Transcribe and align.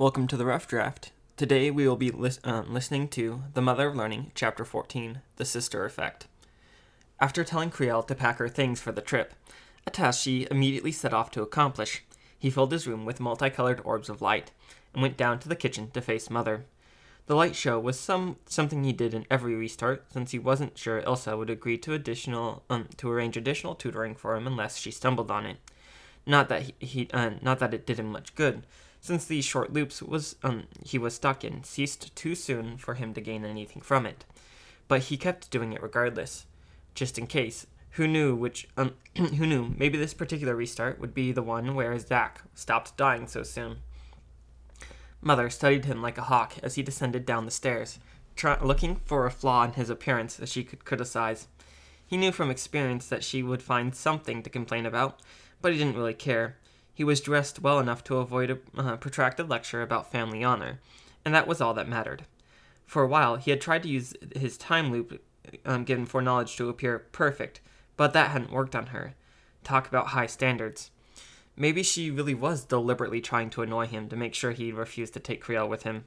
Welcome 0.00 0.28
to 0.28 0.36
the 0.36 0.46
Rough 0.46 0.68
Draft. 0.68 1.10
Today 1.36 1.72
we 1.72 1.88
will 1.88 1.96
be 1.96 2.12
lis- 2.12 2.38
uh, 2.44 2.62
listening 2.68 3.08
to 3.08 3.42
The 3.54 3.60
Mother 3.60 3.88
of 3.88 3.96
Learning, 3.96 4.30
Chapter 4.32 4.64
14 4.64 5.22
The 5.38 5.44
Sister 5.44 5.84
Effect. 5.84 6.28
After 7.18 7.42
telling 7.42 7.72
Kriel 7.72 8.06
to 8.06 8.14
pack 8.14 8.38
her 8.38 8.48
things 8.48 8.80
for 8.80 8.92
the 8.92 9.00
trip, 9.00 9.34
a 9.88 9.90
task 9.90 10.22
she 10.22 10.46
immediately 10.52 10.92
set 10.92 11.12
off 11.12 11.32
to 11.32 11.42
accomplish, 11.42 12.04
he 12.38 12.48
filled 12.48 12.70
his 12.70 12.86
room 12.86 13.06
with 13.06 13.18
multicolored 13.18 13.80
orbs 13.84 14.08
of 14.08 14.22
light 14.22 14.52
and 14.92 15.02
went 15.02 15.16
down 15.16 15.40
to 15.40 15.48
the 15.48 15.56
kitchen 15.56 15.90
to 15.90 16.00
face 16.00 16.30
Mother. 16.30 16.64
The 17.26 17.34
light 17.34 17.56
show 17.56 17.80
was 17.80 17.98
some 17.98 18.36
something 18.46 18.84
he 18.84 18.92
did 18.92 19.14
in 19.14 19.26
every 19.28 19.56
restart, 19.56 20.12
since 20.12 20.30
he 20.30 20.38
wasn't 20.38 20.78
sure 20.78 21.02
Ilsa 21.02 21.36
would 21.36 21.50
agree 21.50 21.78
to 21.78 21.94
additional 21.94 22.62
um, 22.70 22.86
to 22.98 23.10
arrange 23.10 23.36
additional 23.36 23.74
tutoring 23.74 24.14
for 24.14 24.36
him 24.36 24.46
unless 24.46 24.76
she 24.76 24.92
stumbled 24.92 25.32
on 25.32 25.44
it. 25.44 25.56
Not 26.24 26.48
that 26.50 26.62
he, 26.62 26.74
he 26.78 27.10
uh, 27.12 27.30
not 27.42 27.58
that 27.58 27.74
it 27.74 27.84
did 27.84 27.98
him 27.98 28.12
much 28.12 28.36
good, 28.36 28.62
since 29.00 29.24
these 29.24 29.44
short 29.44 29.72
loops 29.72 30.02
was 30.02 30.36
um, 30.42 30.64
he 30.84 30.98
was 30.98 31.14
stuck 31.14 31.44
in 31.44 31.64
ceased 31.64 32.14
too 32.16 32.34
soon 32.34 32.76
for 32.76 32.94
him 32.94 33.14
to 33.14 33.20
gain 33.20 33.44
anything 33.44 33.82
from 33.82 34.06
it. 34.06 34.24
But 34.88 35.02
he 35.02 35.16
kept 35.16 35.50
doing 35.50 35.72
it 35.72 35.82
regardless, 35.82 36.46
just 36.94 37.18
in 37.18 37.26
case. 37.26 37.66
Who 37.92 38.06
knew 38.06 38.34
which? 38.34 38.68
Um, 38.76 38.94
who 39.16 39.46
knew? 39.46 39.74
Maybe 39.76 39.98
this 39.98 40.14
particular 40.14 40.54
restart 40.54 41.00
would 41.00 41.14
be 41.14 41.32
the 41.32 41.42
one 41.42 41.74
where 41.74 41.98
Zach 41.98 42.42
stopped 42.54 42.96
dying 42.96 43.26
so 43.26 43.42
soon. 43.42 43.78
Mother 45.20 45.50
studied 45.50 45.84
him 45.84 46.00
like 46.00 46.16
a 46.16 46.22
hawk 46.22 46.54
as 46.62 46.76
he 46.76 46.82
descended 46.82 47.26
down 47.26 47.44
the 47.44 47.50
stairs, 47.50 47.98
try- 48.36 48.62
looking 48.62 49.00
for 49.04 49.26
a 49.26 49.30
flaw 49.30 49.64
in 49.64 49.72
his 49.72 49.90
appearance 49.90 50.36
that 50.36 50.48
she 50.48 50.62
could 50.62 50.84
criticize. 50.84 51.48
He 52.06 52.16
knew 52.16 52.30
from 52.30 52.50
experience 52.50 53.08
that 53.08 53.24
she 53.24 53.42
would 53.42 53.62
find 53.62 53.94
something 53.94 54.42
to 54.42 54.50
complain 54.50 54.86
about, 54.86 55.20
but 55.60 55.72
he 55.72 55.78
didn't 55.78 55.96
really 55.96 56.14
care. 56.14 56.56
He 56.98 57.04
was 57.04 57.20
dressed 57.20 57.62
well 57.62 57.78
enough 57.78 58.02
to 58.04 58.16
avoid 58.16 58.50
a 58.50 58.58
uh, 58.76 58.96
protracted 58.96 59.48
lecture 59.48 59.82
about 59.82 60.10
family 60.10 60.42
honor, 60.42 60.80
and 61.24 61.32
that 61.32 61.46
was 61.46 61.60
all 61.60 61.72
that 61.74 61.88
mattered. 61.88 62.24
For 62.86 63.04
a 63.04 63.06
while, 63.06 63.36
he 63.36 63.52
had 63.52 63.60
tried 63.60 63.84
to 63.84 63.88
use 63.88 64.14
his 64.34 64.58
time 64.58 64.90
loop 64.90 65.22
um, 65.64 65.84
given 65.84 66.06
foreknowledge 66.06 66.56
to 66.56 66.68
appear 66.68 66.98
perfect, 66.98 67.60
but 67.96 68.14
that 68.14 68.32
hadn't 68.32 68.50
worked 68.50 68.74
on 68.74 68.86
her. 68.86 69.14
Talk 69.62 69.86
about 69.86 70.08
high 70.08 70.26
standards. 70.26 70.90
Maybe 71.56 71.84
she 71.84 72.10
really 72.10 72.34
was 72.34 72.64
deliberately 72.64 73.20
trying 73.20 73.50
to 73.50 73.62
annoy 73.62 73.86
him 73.86 74.08
to 74.08 74.16
make 74.16 74.34
sure 74.34 74.50
he 74.50 74.72
refused 74.72 75.14
to 75.14 75.20
take 75.20 75.44
Kriel 75.44 75.68
with 75.68 75.84
him. 75.84 76.04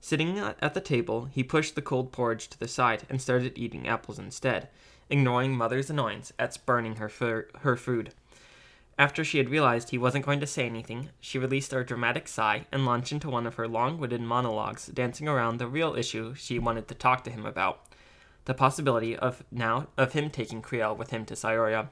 Sitting 0.00 0.38
at 0.38 0.74
the 0.74 0.80
table, 0.80 1.24
he 1.24 1.42
pushed 1.42 1.74
the 1.74 1.82
cold 1.82 2.12
porridge 2.12 2.46
to 2.50 2.60
the 2.60 2.68
side 2.68 3.02
and 3.10 3.20
started 3.20 3.58
eating 3.58 3.88
apples 3.88 4.20
instead, 4.20 4.68
ignoring 5.10 5.56
Mother's 5.56 5.90
annoyance 5.90 6.32
at 6.38 6.54
spurning 6.54 6.94
her, 6.94 7.10
her 7.62 7.76
food. 7.76 8.14
After 8.98 9.24
she 9.24 9.38
had 9.38 9.50
realized 9.50 9.90
he 9.90 9.98
wasn't 9.98 10.24
going 10.24 10.40
to 10.40 10.46
say 10.46 10.64
anything, 10.64 11.10
she 11.20 11.38
released 11.38 11.72
a 11.72 11.84
dramatic 11.84 12.26
sigh 12.28 12.66
and 12.72 12.86
launched 12.86 13.12
into 13.12 13.28
one 13.28 13.46
of 13.46 13.56
her 13.56 13.68
long 13.68 13.98
winded 13.98 14.22
monologues, 14.22 14.86
dancing 14.86 15.28
around 15.28 15.58
the 15.58 15.66
real 15.66 15.94
issue 15.94 16.34
she 16.34 16.58
wanted 16.58 16.88
to 16.88 16.94
talk 16.94 17.22
to 17.24 17.30
him 17.30 17.44
about 17.44 17.82
the 18.46 18.54
possibility 18.54 19.14
of 19.14 19.44
now 19.50 19.88
of 19.98 20.12
him 20.12 20.30
taking 20.30 20.62
Kriel 20.62 20.96
with 20.96 21.10
him 21.10 21.26
to 21.26 21.34
Cyoria. 21.34 21.88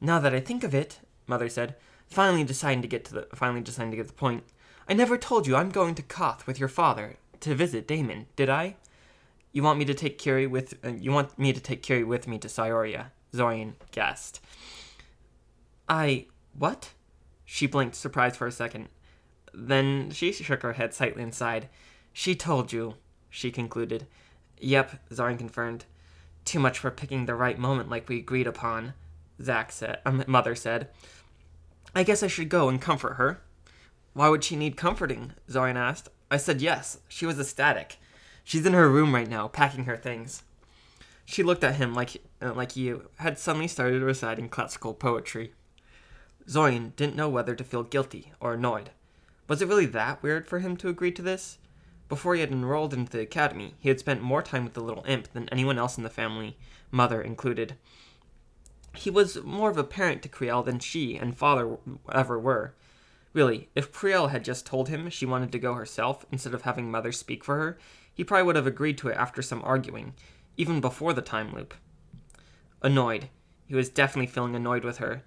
Now 0.00 0.18
that 0.18 0.34
I 0.34 0.40
think 0.40 0.64
of 0.64 0.74
it, 0.74 1.00
Mother 1.26 1.48
said, 1.48 1.76
finally 2.08 2.44
deciding 2.44 2.82
to 2.82 2.88
get 2.88 3.04
to 3.06 3.14
the 3.14 3.28
finally 3.34 3.62
deciding 3.62 3.92
to 3.92 3.96
get 3.96 4.06
the 4.06 4.12
point. 4.12 4.44
I 4.88 4.92
never 4.92 5.16
told 5.16 5.46
you 5.46 5.56
I'm 5.56 5.70
going 5.70 5.94
to 5.94 6.02
Koth 6.02 6.46
with 6.46 6.60
your 6.60 6.68
father 6.68 7.16
to 7.40 7.54
visit 7.54 7.88
Daimen, 7.88 8.26
did 8.36 8.50
I? 8.50 8.76
You 9.52 9.62
want 9.62 9.78
me 9.78 9.84
to 9.86 9.94
take 9.94 10.18
Kiri 10.18 10.46
with 10.46 10.74
uh, 10.84 10.90
you 10.90 11.10
want 11.10 11.38
me 11.38 11.54
to 11.54 11.60
take 11.60 11.82
Kiri 11.82 12.04
with 12.04 12.28
me 12.28 12.38
to 12.38 12.48
Cyoria? 12.48 13.06
Zorian 13.32 13.72
guessed. 13.92 14.40
I 15.88 16.26
what? 16.58 16.92
She 17.44 17.66
blinked, 17.66 17.94
surprised 17.94 18.36
for 18.36 18.46
a 18.46 18.52
second. 18.52 18.88
Then 19.54 20.10
she 20.10 20.32
shook 20.32 20.62
her 20.62 20.74
head 20.74 20.92
slightly 20.92 21.22
and 21.22 21.34
sighed. 21.34 21.68
She 22.12 22.34
told 22.34 22.72
you, 22.72 22.94
she 23.30 23.50
concluded. 23.50 24.06
Yep, 24.58 25.08
Zorian 25.10 25.38
confirmed. 25.38 25.84
Too 26.44 26.58
much 26.58 26.78
for 26.78 26.90
picking 26.90 27.26
the 27.26 27.34
right 27.34 27.58
moment 27.58 27.88
like 27.88 28.08
we 28.08 28.18
agreed 28.18 28.46
upon, 28.46 28.94
Zach 29.40 29.70
said. 29.72 30.00
Um, 30.04 30.24
Mother 30.26 30.54
said. 30.54 30.88
I 31.94 32.02
guess 32.02 32.22
I 32.22 32.26
should 32.26 32.48
go 32.48 32.68
and 32.68 32.80
comfort 32.80 33.14
her. 33.14 33.42
Why 34.12 34.28
would 34.28 34.44
she 34.44 34.56
need 34.56 34.76
comforting? 34.76 35.32
Zorian 35.48 35.76
asked. 35.76 36.08
I 36.30 36.36
said 36.36 36.60
yes. 36.60 36.98
She 37.08 37.26
was 37.26 37.38
ecstatic. 37.38 37.98
She's 38.44 38.66
in 38.66 38.72
her 38.72 38.88
room 38.88 39.14
right 39.14 39.28
now, 39.28 39.48
packing 39.48 39.84
her 39.84 39.96
things. 39.96 40.42
She 41.24 41.42
looked 41.42 41.64
at 41.64 41.74
him 41.76 41.94
like 41.94 42.22
uh, 42.40 42.54
like 42.54 42.72
he 42.72 42.94
had 43.16 43.38
suddenly 43.38 43.68
started 43.68 44.02
reciting 44.02 44.48
classical 44.48 44.94
poetry. 44.94 45.52
Zorian 46.48 46.94
didn't 46.96 47.16
know 47.16 47.28
whether 47.28 47.54
to 47.54 47.64
feel 47.64 47.82
guilty 47.82 48.32
or 48.40 48.54
annoyed. 48.54 48.90
Was 49.48 49.62
it 49.62 49.68
really 49.68 49.86
that 49.86 50.22
weird 50.22 50.46
for 50.46 50.60
him 50.60 50.76
to 50.78 50.88
agree 50.88 51.12
to 51.12 51.22
this? 51.22 51.58
Before 52.08 52.34
he 52.34 52.40
had 52.40 52.52
enrolled 52.52 52.94
into 52.94 53.10
the 53.10 53.20
academy, 53.20 53.74
he 53.78 53.88
had 53.88 53.98
spent 53.98 54.22
more 54.22 54.42
time 54.42 54.64
with 54.64 54.74
the 54.74 54.80
little 54.80 55.04
imp 55.06 55.32
than 55.32 55.48
anyone 55.48 55.78
else 55.78 55.96
in 55.96 56.04
the 56.04 56.10
family, 56.10 56.56
mother 56.90 57.20
included. 57.20 57.74
He 58.94 59.10
was 59.10 59.42
more 59.42 59.70
of 59.70 59.76
a 59.76 59.84
parent 59.84 60.22
to 60.22 60.28
Creel 60.28 60.62
than 60.62 60.78
she 60.78 61.16
and 61.16 61.36
father 61.36 61.78
ever 62.12 62.38
were. 62.38 62.74
Really, 63.32 63.68
if 63.74 63.92
Creel 63.92 64.28
had 64.28 64.44
just 64.44 64.64
told 64.64 64.88
him 64.88 65.10
she 65.10 65.26
wanted 65.26 65.52
to 65.52 65.58
go 65.58 65.74
herself 65.74 66.24
instead 66.30 66.54
of 66.54 66.62
having 66.62 66.90
mother 66.90 67.12
speak 67.12 67.44
for 67.44 67.56
her, 67.56 67.78
he 68.14 68.24
probably 68.24 68.44
would 68.44 68.56
have 68.56 68.66
agreed 68.66 68.96
to 68.98 69.08
it 69.08 69.16
after 69.16 69.42
some 69.42 69.62
arguing, 69.62 70.14
even 70.56 70.80
before 70.80 71.12
the 71.12 71.20
time 71.20 71.52
loop. 71.52 71.74
Annoyed. 72.82 73.28
He 73.66 73.74
was 73.74 73.88
definitely 73.88 74.28
feeling 74.28 74.54
annoyed 74.54 74.84
with 74.84 74.98
her. 74.98 75.22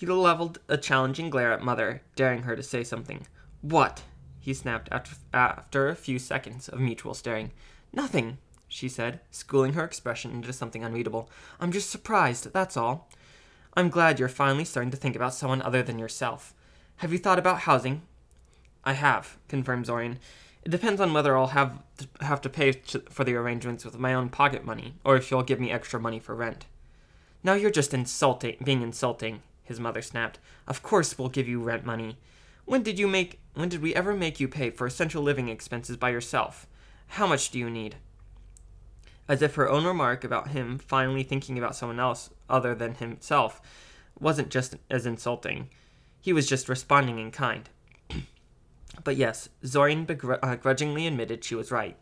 He 0.00 0.06
leveled 0.06 0.60
a 0.66 0.78
challenging 0.78 1.28
glare 1.28 1.52
at 1.52 1.62
Mother, 1.62 2.00
daring 2.16 2.44
her 2.44 2.56
to 2.56 2.62
say 2.62 2.82
something. 2.84 3.26
What? 3.60 4.02
He 4.38 4.54
snapped 4.54 4.88
after, 4.90 5.14
after 5.34 5.90
a 5.90 5.94
few 5.94 6.18
seconds 6.18 6.70
of 6.70 6.80
mutual 6.80 7.12
staring. 7.12 7.50
Nothing, 7.92 8.38
she 8.66 8.88
said, 8.88 9.20
schooling 9.30 9.74
her 9.74 9.84
expression 9.84 10.30
into 10.30 10.54
something 10.54 10.82
unreadable. 10.82 11.28
I'm 11.60 11.70
just 11.70 11.90
surprised, 11.90 12.50
that's 12.50 12.78
all. 12.78 13.10
I'm 13.74 13.90
glad 13.90 14.18
you're 14.18 14.30
finally 14.30 14.64
starting 14.64 14.90
to 14.90 14.96
think 14.96 15.16
about 15.16 15.34
someone 15.34 15.60
other 15.60 15.82
than 15.82 15.98
yourself. 15.98 16.54
Have 16.96 17.12
you 17.12 17.18
thought 17.18 17.38
about 17.38 17.60
housing? 17.60 18.00
I 18.82 18.94
have, 18.94 19.36
confirmed 19.48 19.84
Zorian. 19.84 20.16
It 20.64 20.70
depends 20.70 21.02
on 21.02 21.12
whether 21.12 21.36
I'll 21.36 21.48
have 21.48 21.78
to, 21.98 22.08
have 22.24 22.40
to 22.40 22.48
pay 22.48 22.72
for 23.10 23.24
the 23.24 23.34
arrangements 23.34 23.84
with 23.84 23.98
my 23.98 24.14
own 24.14 24.30
pocket 24.30 24.64
money, 24.64 24.94
or 25.04 25.16
if 25.16 25.30
you'll 25.30 25.42
give 25.42 25.60
me 25.60 25.70
extra 25.70 26.00
money 26.00 26.20
for 26.20 26.34
rent. 26.34 26.64
Now 27.44 27.52
you're 27.52 27.70
just 27.70 27.92
insulting, 27.92 28.56
being 28.64 28.80
insulting, 28.80 29.42
his 29.70 29.80
mother 29.80 30.02
snapped. 30.02 30.40
Of 30.66 30.82
course 30.82 31.16
we'll 31.16 31.28
give 31.28 31.48
you 31.48 31.62
rent 31.62 31.86
money. 31.86 32.18
When 32.64 32.82
did 32.82 32.98
you 32.98 33.06
make 33.06 33.38
when 33.54 33.68
did 33.68 33.80
we 33.80 33.94
ever 33.94 34.14
make 34.14 34.40
you 34.40 34.48
pay 34.48 34.70
for 34.70 34.84
essential 34.84 35.22
living 35.22 35.48
expenses 35.48 35.96
by 35.96 36.10
yourself? 36.10 36.66
How 37.06 37.26
much 37.28 37.50
do 37.50 37.58
you 37.58 37.70
need? 37.70 37.94
As 39.28 39.42
if 39.42 39.54
her 39.54 39.68
own 39.68 39.84
remark 39.84 40.24
about 40.24 40.48
him 40.48 40.76
finally 40.76 41.22
thinking 41.22 41.56
about 41.56 41.76
someone 41.76 42.00
else 42.00 42.30
other 42.48 42.74
than 42.74 42.94
himself 42.96 43.60
wasn't 44.18 44.50
just 44.50 44.74
as 44.90 45.06
insulting. 45.06 45.68
He 46.20 46.32
was 46.32 46.48
just 46.48 46.68
responding 46.68 47.20
in 47.20 47.30
kind. 47.30 47.68
but 49.04 49.14
yes, 49.14 49.50
Zorian 49.62 50.04
begrudgingly 50.04 51.04
uh, 51.04 51.10
admitted 51.10 51.44
she 51.44 51.54
was 51.54 51.70
right. 51.70 51.96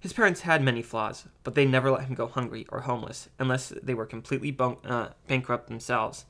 His 0.00 0.12
parents 0.12 0.40
had 0.40 0.62
many 0.62 0.82
flaws, 0.82 1.26
but 1.44 1.54
they 1.54 1.64
never 1.64 1.92
let 1.92 2.06
him 2.06 2.16
go 2.16 2.26
hungry 2.26 2.66
or 2.70 2.80
homeless 2.80 3.28
unless 3.38 3.72
they 3.82 3.94
were 3.94 4.04
completely 4.04 4.50
bon- 4.50 4.84
uh, 4.84 5.10
bankrupt 5.28 5.68
themselves. 5.68 6.24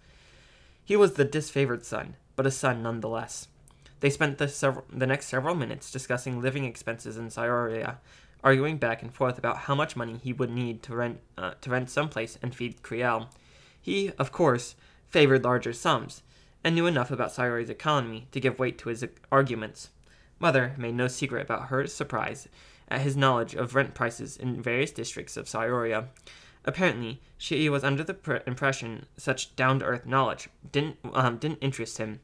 He 0.84 0.96
was 0.96 1.14
the 1.14 1.24
disfavored 1.24 1.84
son, 1.84 2.16
but 2.36 2.46
a 2.46 2.50
son 2.50 2.82
nonetheless. 2.82 3.48
They 4.00 4.10
spent 4.10 4.36
the, 4.38 4.48
several, 4.48 4.84
the 4.92 5.06
next 5.06 5.26
several 5.26 5.54
minutes 5.54 5.90
discussing 5.90 6.42
living 6.42 6.64
expenses 6.64 7.16
in 7.16 7.28
Cyoria, 7.28 7.96
arguing 8.42 8.76
back 8.76 9.02
and 9.02 9.12
forth 9.12 9.38
about 9.38 9.56
how 9.58 9.74
much 9.74 9.96
money 9.96 10.20
he 10.22 10.34
would 10.34 10.50
need 10.50 10.82
to 10.82 10.94
rent 10.94 11.20
uh, 11.38 11.52
to 11.62 11.70
rent 11.70 11.88
someplace 11.88 12.38
and 12.42 12.54
feed 12.54 12.82
Kriel. 12.82 13.28
He, 13.80 14.10
of 14.18 14.30
course, 14.30 14.76
favored 15.08 15.44
larger 15.44 15.72
sums, 15.72 16.22
and 16.62 16.74
knew 16.74 16.86
enough 16.86 17.10
about 17.10 17.32
Cyoria's 17.32 17.70
economy 17.70 18.26
to 18.32 18.40
give 18.40 18.58
weight 18.58 18.76
to 18.78 18.90
his 18.90 19.06
arguments. 19.32 19.90
Mother 20.38 20.74
made 20.76 20.94
no 20.94 21.08
secret 21.08 21.42
about 21.42 21.68
her 21.68 21.86
surprise 21.86 22.48
at 22.88 23.00
his 23.00 23.16
knowledge 23.16 23.54
of 23.54 23.74
rent 23.74 23.94
prices 23.94 24.36
in 24.36 24.60
various 24.60 24.90
districts 24.90 25.38
of 25.38 25.46
Cyoria. 25.46 26.08
Apparently, 26.64 27.20
she 27.36 27.68
was 27.68 27.84
under 27.84 28.02
the 28.02 28.14
pr- 28.14 28.36
impression 28.46 29.06
such 29.16 29.54
down-to-earth 29.54 30.06
knowledge 30.06 30.48
didn't 30.72 30.96
um, 31.12 31.36
didn't 31.36 31.58
interest 31.58 31.98
him. 31.98 32.20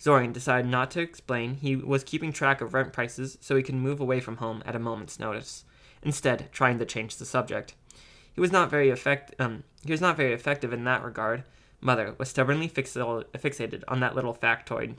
Zorian 0.00 0.32
decided 0.32 0.70
not 0.70 0.90
to 0.92 1.00
explain 1.00 1.54
he 1.54 1.76
was 1.76 2.04
keeping 2.04 2.32
track 2.32 2.60
of 2.60 2.74
rent 2.74 2.92
prices 2.92 3.38
so 3.40 3.56
he 3.56 3.62
could 3.62 3.74
move 3.74 4.00
away 4.00 4.20
from 4.20 4.38
home 4.38 4.62
at 4.66 4.76
a 4.76 4.78
moment's 4.78 5.18
notice, 5.18 5.64
instead 6.02 6.50
trying 6.52 6.78
to 6.78 6.84
change 6.84 7.16
the 7.16 7.24
subject. 7.24 7.74
He 8.34 8.40
was 8.40 8.52
not 8.52 8.70
very 8.70 8.90
effect 8.90 9.34
um, 9.38 9.64
he 9.84 9.92
was 9.92 10.00
not 10.00 10.16
very 10.16 10.32
effective 10.32 10.72
in 10.72 10.84
that 10.84 11.04
regard. 11.04 11.44
Mother 11.80 12.14
was 12.18 12.30
stubbornly 12.30 12.68
fixated 12.68 13.82
on 13.88 14.00
that 14.00 14.14
little 14.14 14.34
factoid. 14.34 14.96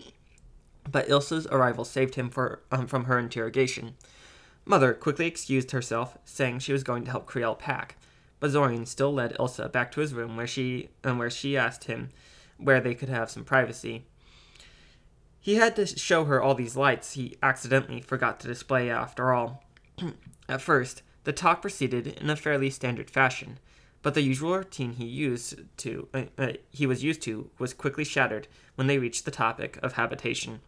But 0.89 1.09
Ilsa's 1.09 1.47
arrival 1.47 1.83
saved 1.83 2.15
him 2.15 2.29
for, 2.29 2.61
um, 2.71 2.87
from 2.87 3.05
her 3.05 3.19
interrogation. 3.19 3.95
Mother 4.65 4.93
quickly 4.93 5.27
excused 5.27 5.71
herself, 5.71 6.17
saying 6.23 6.59
she 6.59 6.71
was 6.71 6.83
going 6.83 7.03
to 7.05 7.11
help 7.11 7.25
Creel 7.25 7.55
pack. 7.55 7.97
But 8.39 8.51
Zorian 8.51 8.87
still 8.87 9.13
led 9.13 9.35
Ilsa 9.37 9.71
back 9.71 9.91
to 9.91 10.01
his 10.01 10.13
room 10.13 10.37
where 10.37 10.47
she 10.47 10.89
and 11.03 11.17
where 11.17 11.29
she 11.29 11.57
asked 11.57 11.85
him 11.85 12.09
where 12.57 12.81
they 12.81 12.95
could 12.95 13.09
have 13.09 13.29
some 13.29 13.43
privacy. 13.43 14.05
He 15.39 15.55
had 15.55 15.75
to 15.77 15.85
show 15.85 16.25
her 16.25 16.41
all 16.41 16.55
these 16.55 16.75
lights 16.75 17.13
he 17.13 17.37
accidentally 17.41 18.01
forgot 18.01 18.39
to 18.41 18.47
display 18.47 18.89
after 18.89 19.33
all. 19.33 19.63
At 20.49 20.61
first, 20.61 21.03
the 21.23 21.33
talk 21.33 21.61
proceeded 21.61 22.07
in 22.07 22.29
a 22.29 22.35
fairly 22.35 22.69
standard 22.69 23.09
fashion, 23.09 23.59
but 24.01 24.13
the 24.13 24.21
usual 24.21 24.57
routine 24.57 24.93
he 24.93 25.05
used 25.05 25.61
to 25.77 26.07
uh, 26.13 26.23
uh, 26.37 26.53
he 26.71 26.85
was 26.85 27.03
used 27.03 27.21
to 27.23 27.49
was 27.59 27.73
quickly 27.73 28.03
shattered 28.03 28.47
when 28.75 28.87
they 28.87 28.97
reached 28.97 29.25
the 29.25 29.31
topic 29.31 29.77
of 29.81 29.93
habitation. 29.93 30.61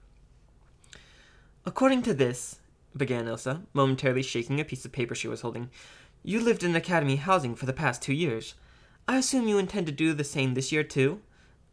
According 1.65 2.01
to 2.03 2.13
this, 2.13 2.59
began 2.95 3.25
Ilsa, 3.25 3.61
momentarily 3.73 4.23
shaking 4.23 4.59
a 4.59 4.65
piece 4.65 4.85
of 4.85 4.91
paper 4.91 5.13
she 5.13 5.27
was 5.27 5.41
holding, 5.41 5.69
you 6.23 6.39
lived 6.39 6.63
in 6.63 6.75
academy 6.75 7.15
housing 7.15 7.55
for 7.55 7.65
the 7.65 7.73
past 7.73 8.01
two 8.01 8.13
years. 8.13 8.55
I 9.07 9.17
assume 9.17 9.47
you 9.47 9.57
intend 9.57 9.87
to 9.87 9.91
do 9.91 10.13
the 10.13 10.23
same 10.23 10.53
this 10.53 10.71
year 10.71 10.83
too? 10.83 11.21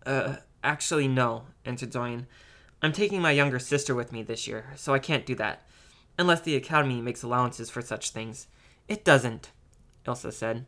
Uh, 0.04 0.36
actually, 0.62 1.08
no, 1.08 1.44
answered 1.64 1.92
Zorian. 1.92 2.26
I'm 2.82 2.92
taking 2.92 3.20
my 3.20 3.32
younger 3.32 3.58
sister 3.58 3.94
with 3.94 4.12
me 4.12 4.22
this 4.22 4.46
year, 4.46 4.72
so 4.76 4.94
I 4.94 4.98
can't 4.98 5.26
do 5.26 5.34
that. 5.36 5.66
Unless 6.18 6.42
the 6.42 6.56
Academy 6.56 7.00
makes 7.00 7.22
allowances 7.22 7.68
for 7.68 7.82
such 7.82 8.10
things. 8.10 8.46
It 8.88 9.04
doesn't, 9.04 9.50
Ilsa 10.06 10.32
said. 10.32 10.66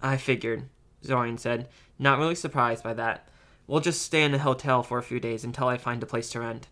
I 0.00 0.16
figured, 0.16 0.68
Zorian 1.04 1.38
said, 1.38 1.68
not 1.98 2.18
really 2.18 2.34
surprised 2.34 2.84
by 2.84 2.94
that. 2.94 3.28
We'll 3.66 3.80
just 3.80 4.02
stay 4.02 4.22
in 4.22 4.34
a 4.34 4.38
hotel 4.38 4.82
for 4.82 4.98
a 4.98 5.02
few 5.02 5.18
days 5.18 5.44
until 5.44 5.66
I 5.66 5.76
find 5.76 6.02
a 6.02 6.06
place 6.06 6.30
to 6.30 6.40
rent. 6.40 6.68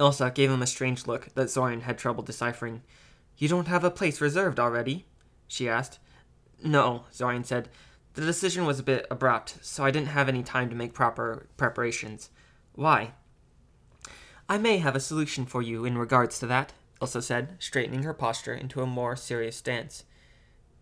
Ilsa 0.00 0.34
gave 0.34 0.50
him 0.50 0.62
a 0.62 0.66
strange 0.66 1.06
look 1.06 1.34
that 1.34 1.48
Zorian 1.48 1.82
had 1.82 1.98
trouble 1.98 2.22
deciphering. 2.22 2.82
You 3.36 3.48
don't 3.48 3.68
have 3.68 3.84
a 3.84 3.90
place 3.90 4.20
reserved 4.20 4.58
already? 4.58 5.06
she 5.46 5.68
asked. 5.68 5.98
No, 6.62 7.04
Zorian 7.12 7.44
said. 7.44 7.68
The 8.14 8.22
decision 8.22 8.64
was 8.64 8.78
a 8.78 8.84
bit 8.84 9.06
abrupt, 9.10 9.58
so 9.60 9.84
I 9.84 9.90
didn't 9.90 10.08
have 10.08 10.28
any 10.28 10.42
time 10.42 10.70
to 10.70 10.74
make 10.74 10.94
proper 10.94 11.46
preparations. 11.56 12.30
Why? 12.74 13.12
I 14.48 14.56
may 14.56 14.78
have 14.78 14.96
a 14.96 15.00
solution 15.00 15.44
for 15.44 15.60
you 15.60 15.84
in 15.84 15.98
regards 15.98 16.38
to 16.38 16.46
that, 16.46 16.72
Ilsa 17.00 17.22
said, 17.22 17.56
straightening 17.58 18.04
her 18.04 18.14
posture 18.14 18.54
into 18.54 18.80
a 18.80 18.86
more 18.86 19.16
serious 19.16 19.56
stance. 19.56 20.04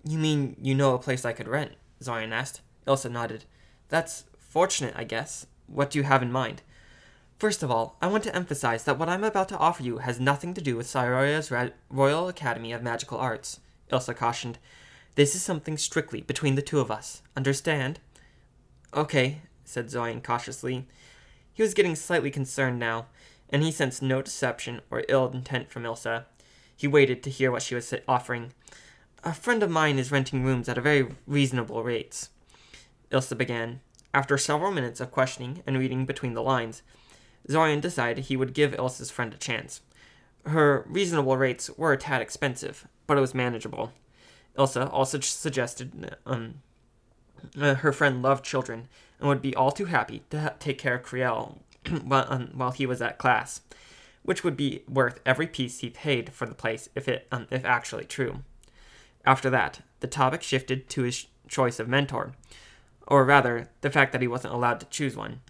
You 0.04 0.18
mean 0.18 0.56
you 0.60 0.74
know 0.74 0.94
a 0.94 0.98
place 0.98 1.24
I 1.24 1.32
could 1.32 1.48
rent? 1.48 1.72
Zorian 2.00 2.32
asked. 2.32 2.60
Ilsa 2.86 3.10
nodded. 3.10 3.46
That's 3.88 4.24
fortunate, 4.38 4.94
I 4.96 5.04
guess. 5.04 5.46
What 5.66 5.90
do 5.90 5.98
you 5.98 6.04
have 6.04 6.22
in 6.22 6.30
mind? 6.30 6.62
First 7.38 7.62
of 7.62 7.70
all, 7.70 7.96
I 8.00 8.06
want 8.06 8.22
to 8.24 8.34
emphasize 8.34 8.84
that 8.84 8.98
what 8.98 9.08
I'm 9.08 9.24
about 9.24 9.48
to 9.48 9.58
offer 9.58 9.82
you 9.82 9.98
has 9.98 10.20
nothing 10.20 10.54
to 10.54 10.60
do 10.60 10.76
with 10.76 10.86
Cyroya's 10.86 11.50
Ra- 11.50 11.70
Royal 11.90 12.28
Academy 12.28 12.72
of 12.72 12.82
Magical 12.82 13.18
Arts, 13.18 13.60
Ilsa 13.90 14.14
cautioned. 14.16 14.58
This 15.16 15.34
is 15.34 15.42
something 15.42 15.76
strictly 15.76 16.20
between 16.20 16.54
the 16.54 16.62
two 16.62 16.80
of 16.80 16.90
us. 16.90 17.22
Understand? 17.36 17.98
Okay, 18.94 19.42
said 19.64 19.88
Zorian 19.88 20.22
cautiously. 20.22 20.86
He 21.52 21.62
was 21.62 21.74
getting 21.74 21.96
slightly 21.96 22.30
concerned 22.30 22.78
now, 22.78 23.06
and 23.50 23.62
he 23.62 23.72
sensed 23.72 24.00
no 24.00 24.22
deception 24.22 24.80
or 24.90 25.04
ill 25.08 25.28
intent 25.28 25.70
from 25.70 25.82
Ilsa. 25.82 26.24
He 26.76 26.86
waited 26.86 27.22
to 27.22 27.30
hear 27.30 27.50
what 27.50 27.62
she 27.62 27.74
was 27.74 27.92
offering. 28.08 28.52
A 29.22 29.32
friend 29.32 29.62
of 29.62 29.70
mine 29.70 29.98
is 29.98 30.12
renting 30.12 30.44
rooms 30.44 30.68
at 30.68 30.78
a 30.78 30.82
very 30.82 31.08
reasonable 31.26 31.82
rates. 31.82 32.30
Ilsa 33.10 33.36
began. 33.36 33.80
After 34.12 34.38
several 34.38 34.70
minutes 34.70 35.00
of 35.00 35.10
questioning 35.10 35.62
and 35.66 35.78
reading 35.78 36.06
between 36.06 36.34
the 36.34 36.42
lines, 36.42 36.82
Zorian 37.48 37.80
decided 37.80 38.24
he 38.24 38.36
would 38.36 38.54
give 38.54 38.72
Ilsa's 38.72 39.10
friend 39.10 39.32
a 39.34 39.38
chance. 39.38 39.80
Her 40.46 40.84
reasonable 40.88 41.36
rates 41.36 41.70
were 41.76 41.92
a 41.92 41.98
tad 41.98 42.22
expensive, 42.22 42.86
but 43.06 43.16
it 43.16 43.20
was 43.20 43.34
manageable. 43.34 43.92
Ilsa 44.56 44.90
also 44.92 45.20
suggested 45.20 46.16
um, 46.26 46.62
uh, 47.60 47.74
her 47.76 47.92
friend 47.92 48.22
loved 48.22 48.44
children 48.44 48.88
and 49.18 49.28
would 49.28 49.42
be 49.42 49.54
all 49.54 49.72
too 49.72 49.86
happy 49.86 50.22
to 50.30 50.40
ha- 50.40 50.54
take 50.58 50.78
care 50.78 50.96
of 50.96 51.02
Criel 51.02 51.58
while, 52.04 52.26
um, 52.28 52.50
while 52.54 52.70
he 52.70 52.86
was 52.86 53.02
at 53.02 53.18
class, 53.18 53.60
which 54.22 54.44
would 54.44 54.56
be 54.56 54.82
worth 54.88 55.20
every 55.26 55.46
piece 55.46 55.80
he 55.80 55.90
paid 55.90 56.32
for 56.32 56.46
the 56.46 56.54
place 56.54 56.88
if 56.94 57.08
it 57.08 57.26
um, 57.32 57.46
if 57.50 57.64
actually 57.64 58.04
true. 58.04 58.42
After 59.26 59.50
that, 59.50 59.80
the 60.00 60.06
topic 60.06 60.42
shifted 60.42 60.88
to 60.90 61.02
his 61.02 61.26
choice 61.48 61.78
of 61.80 61.88
mentor, 61.88 62.32
or 63.06 63.24
rather, 63.24 63.70
the 63.80 63.90
fact 63.90 64.12
that 64.12 64.20
he 64.20 64.28
wasn't 64.28 64.54
allowed 64.54 64.80
to 64.80 64.86
choose 64.86 65.16
one, 65.16 65.40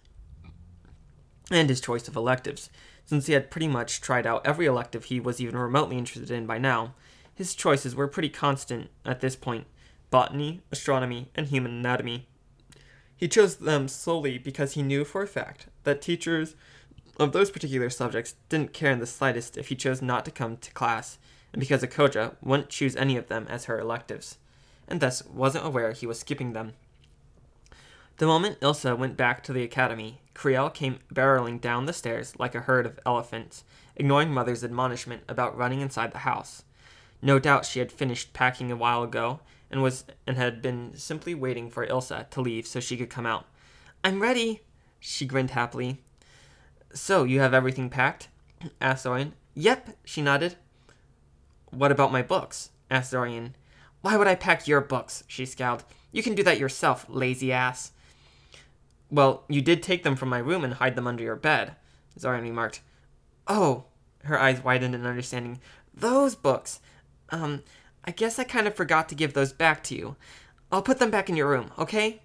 and 1.51 1.69
his 1.69 1.81
choice 1.81 2.09
of 2.09 2.17
electives. 2.17 2.71
Since 3.07 3.27
he 3.27 3.35
had 3.35 3.51
pretty 3.51 3.69
much 3.69 4.01
tried 4.01 4.27
out 4.27 4.47
every 4.47 4.67
elective 4.67 5.05
he 5.05 5.21
was 5.21 5.41
even 5.41 5.57
remotely 5.57 5.99
interested 5.99 6.31
in 6.31 6.47
by 6.47 6.59
now, 6.59 6.95
his 7.35 7.55
choices 7.55 7.95
were 7.95 8.09
pretty 8.09 8.29
constant 8.29 8.91
at 9.05 9.21
this 9.21 9.37
point 9.37 9.67
botany, 10.11 10.63
astronomy, 10.71 11.29
and 11.35 11.49
human 11.49 11.73
anatomy. 11.73 12.29
He 13.17 13.27
chose 13.27 13.57
them 13.57 13.89
solely 13.89 14.39
because 14.39 14.75
he 14.75 14.83
knew 14.83 15.05
for 15.05 15.23
a 15.23 15.27
fact 15.27 15.67
that 15.83 16.01
teachers 16.01 16.55
of 17.19 17.33
those 17.33 17.51
particular 17.51 17.91
subjects 17.91 18.35
didn't 18.49 18.73
care 18.73 18.91
in 18.91 19.01
the 19.01 19.07
slightest 19.07 19.57
if 19.57 19.69
he 19.69 19.75
chose 19.75 20.01
not 20.03 20.25
to 20.25 20.31
come 20.31 20.57
to 20.59 20.73
class, 20.73 21.19
and 21.53 21.61
because 21.61 21.83
Akoja 21.83 22.35
wouldn't 22.43 22.69
choose 22.69 22.97
any 22.97 23.17
of 23.17 23.29
them 23.29 23.47
as 23.49 23.65
her 23.65 23.79
electives, 23.79 24.39
and 24.89 25.01
thus 25.01 25.25
wasn't 25.27 25.67
aware 25.67 25.93
he 25.93 26.07
was 26.07 26.21
skipping 26.21 26.53
them. 26.53 26.75
The 28.19 28.27
moment 28.27 28.61
Ilsa 28.61 28.97
went 28.97 29.17
back 29.17 29.43
to 29.43 29.53
the 29.53 29.65
academy, 29.65 30.21
Criel 30.35 30.71
came 30.71 31.01
barreling 31.13 31.61
down 31.61 31.87
the 31.87 31.93
stairs 31.93 32.39
like 32.39 32.55
a 32.55 32.61
herd 32.61 32.87
of 32.87 33.01
elephants, 33.05 33.65
ignoring 33.97 34.33
Mother's 34.33 34.63
admonishment 34.63 35.23
about 35.29 35.57
running 35.57 35.81
inside 35.81 36.13
the 36.13 36.19
house. 36.19 36.63
No 37.21 37.41
doubt 37.41 37.67
she 37.67 37.81
had 37.81 37.91
finished 37.91 38.33
packing 38.33 38.71
a 38.71 38.77
while 38.77 39.03
ago 39.03 39.41
and 39.69 39.83
was 39.83 40.05
and 40.29 40.37
had 40.37 40.63
been 40.63 40.93
simply 40.95 41.35
waiting 41.35 41.71
for 41.71 41.87
Ilsa 41.87 42.31
to 42.31 42.41
leave 42.41 42.69
so 42.69 42.79
she 42.79 42.97
could 42.97 43.11
come 43.11 43.27
out. 43.27 43.47
I'm 44.05 44.21
ready, 44.21 44.61
she 45.01 45.27
grinned 45.27 45.51
happily. 45.51 45.99
So 46.93 47.25
you 47.25 47.41
have 47.41 47.55
everything 47.55 47.91
packed? 47.91 48.29
asked 48.81 49.07
Zorian. 49.07 49.33
Yep, 49.55 49.97
she 50.05 50.23
nodded. 50.23 50.55
What 51.71 51.91
about 51.91 52.13
my 52.13 52.23
books? 52.23 52.71
asked 52.89 53.13
Zorian. 53.13 53.55
Why 54.03 54.17
would 54.17 54.29
I 54.29 54.37
pack 54.37 54.69
your 54.69 54.81
books? 54.81 55.25
she 55.27 55.45
scowled. 55.47 55.83
You 56.13 56.23
can 56.23 56.37
do 56.37 56.45
that 56.45 56.61
yourself, 56.61 57.07
lazy 57.09 57.53
ass. 57.53 57.91
Well, 59.15 59.45
you 59.49 59.63
did 59.63 59.81
take 59.81 60.03
them 60.03 60.17
from 60.17 60.29
my 60.29 60.39
room 60.39 60.65
and 60.65 60.75
hide 60.75 60.97
them 60.97 61.07
under 61.07 61.23
your 61.23 61.37
bed, 61.37 61.77
Zorian 62.19 62.43
remarked. 62.43 62.81
Oh, 63.47 63.85
her 64.25 64.37
eyes 64.37 64.65
widened 64.65 64.93
in 64.93 65.07
understanding. 65.07 65.61
Those 65.95 66.35
books. 66.35 66.81
Um, 67.31 67.63
I 68.05 68.11
guess 68.11 68.41
I 68.41 68.45
kind 68.45 68.67
of 68.67 68.75
forgot 68.75 69.09
to 69.09 69.15
give 69.15 69.33
those 69.33 69.53
back 69.53 69.85
to 69.85 69.95
you. 69.95 70.17
I'll 70.73 70.83
put 70.83 70.99
them 70.99 71.13
back 71.13 71.29
in 71.29 71.37
your 71.37 71.49
room, 71.49 71.71
okay? 71.79 72.23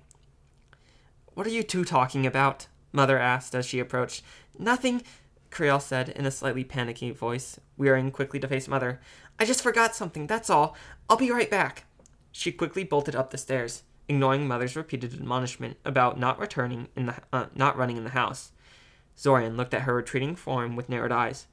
What 1.35 1.45
are 1.45 1.51
you 1.51 1.61
two 1.61 1.85
talking 1.85 2.25
about? 2.25 2.65
Mother 2.91 3.19
asked 3.19 3.53
as 3.53 3.67
she 3.67 3.79
approached. 3.79 4.23
Nothing, 4.57 5.03
Criel 5.51 5.79
said 5.79 6.09
in 6.09 6.25
a 6.25 6.31
slightly 6.31 6.63
panicky 6.63 7.11
voice, 7.11 7.59
wearing 7.77 8.09
quickly 8.09 8.39
to 8.39 8.47
face 8.47 8.67
Mother. 8.67 8.99
I 9.39 9.45
just 9.45 9.61
forgot 9.61 9.93
something, 9.93 10.25
that's 10.25 10.49
all. 10.49 10.75
I'll 11.07 11.17
be 11.17 11.29
right 11.29 11.51
back. 11.51 11.83
She 12.31 12.51
quickly 12.51 12.83
bolted 12.83 13.15
up 13.15 13.29
the 13.29 13.37
stairs, 13.37 13.83
ignoring 14.09 14.47
Mother's 14.47 14.75
repeated 14.75 15.13
admonishment 15.13 15.77
about 15.85 16.19
not 16.19 16.39
returning 16.39 16.87
in 16.95 17.05
the 17.05 17.15
uh, 17.31 17.45
not 17.55 17.77
running 17.77 17.95
in 17.95 18.03
the 18.03 18.09
house. 18.09 18.51
Zorian 19.17 19.55
looked 19.55 19.73
at 19.73 19.83
her 19.83 19.95
retreating 19.95 20.35
form 20.35 20.75
with 20.75 20.89
narrowed 20.89 21.11
eyes. 21.11 21.47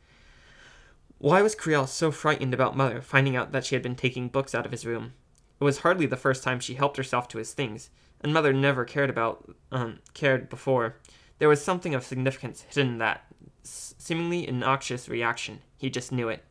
Why 1.19 1.43
was 1.43 1.55
Criel 1.55 1.87
so 1.87 2.11
frightened 2.11 2.55
about 2.55 2.77
Mother 2.77 3.01
finding 3.01 3.37
out 3.37 3.53
that 3.53 3.65
she 3.65 3.75
had 3.75 3.83
been 3.83 3.97
taking 3.97 4.29
books 4.29 4.55
out 4.55 4.67
of 4.67 4.73
his 4.73 4.87
room? 4.87 5.13
It 5.61 5.65
was 5.65 5.79
hardly 5.79 6.07
the 6.07 6.17
first 6.17 6.43
time 6.43 6.61
she 6.61 6.75
helped 6.75 6.97
herself 6.97 7.29
to 7.29 7.39
his 7.39 7.53
things, 7.53 7.91
and 8.21 8.33
Mother 8.33 8.53
never 8.53 8.85
cared 8.85 9.11
about 9.11 9.55
um, 9.71 10.01
cared 10.15 10.49
before. 10.49 10.97
There 11.39 11.49
was 11.49 11.63
something 11.63 11.95
of 11.95 12.05
significance 12.05 12.63
hidden 12.63 12.93
in 12.93 12.99
that 12.99 13.25
seemingly 13.63 14.47
innocuous 14.47 15.09
reaction. 15.09 15.61
He 15.77 15.91
just 15.91 16.13
knew 16.13 16.29
it. 16.29 16.45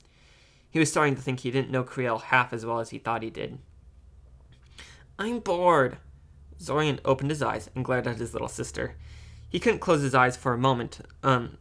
He 0.70 0.80
was 0.80 0.92
starting 0.92 1.16
to 1.16 1.22
think 1.22 1.40
he 1.40 1.52
didn't 1.52 1.72
know 1.72 1.84
Criel 1.84 2.20
half 2.20 2.54
as 2.54 2.66
well 2.66 2.80
as 2.80 2.90
he 2.90 3.00
thought 3.00 3.24
he 3.24 3.30
did. 3.30 3.60
I'm 5.18 5.40
bored. 5.40 5.98
Zorian 6.60 7.00
opened 7.06 7.32
his 7.32 7.42
eyes 7.42 7.70
and 7.76 7.86
glared 7.86 8.08
at 8.08 8.18
his 8.18 8.34
little 8.34 8.48
sister. 8.48 8.96
He 9.50 9.60
couldn't 9.60 9.80
close 9.80 10.02
his 10.02 10.16
eyes 10.16 10.36
for 10.36 10.54
a 10.54 10.58
moment, 10.58 11.00
um, 11.24 11.58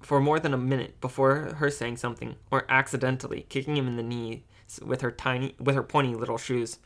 for 0.00 0.20
more 0.20 0.38
than 0.38 0.54
a 0.54 0.58
minute 0.58 1.00
before 1.00 1.54
her 1.56 1.70
saying 1.70 1.96
something, 1.96 2.36
or 2.50 2.66
accidentally 2.68 3.46
kicking 3.48 3.76
him 3.76 3.88
in 3.88 3.96
the 3.96 4.02
knee 4.02 4.44
with 4.84 5.00
her 5.00 5.10
tiny, 5.10 5.54
with 5.58 5.74
her 5.74 5.82
pointy 5.82 6.14
little 6.14 6.38
shoes. 6.38 6.78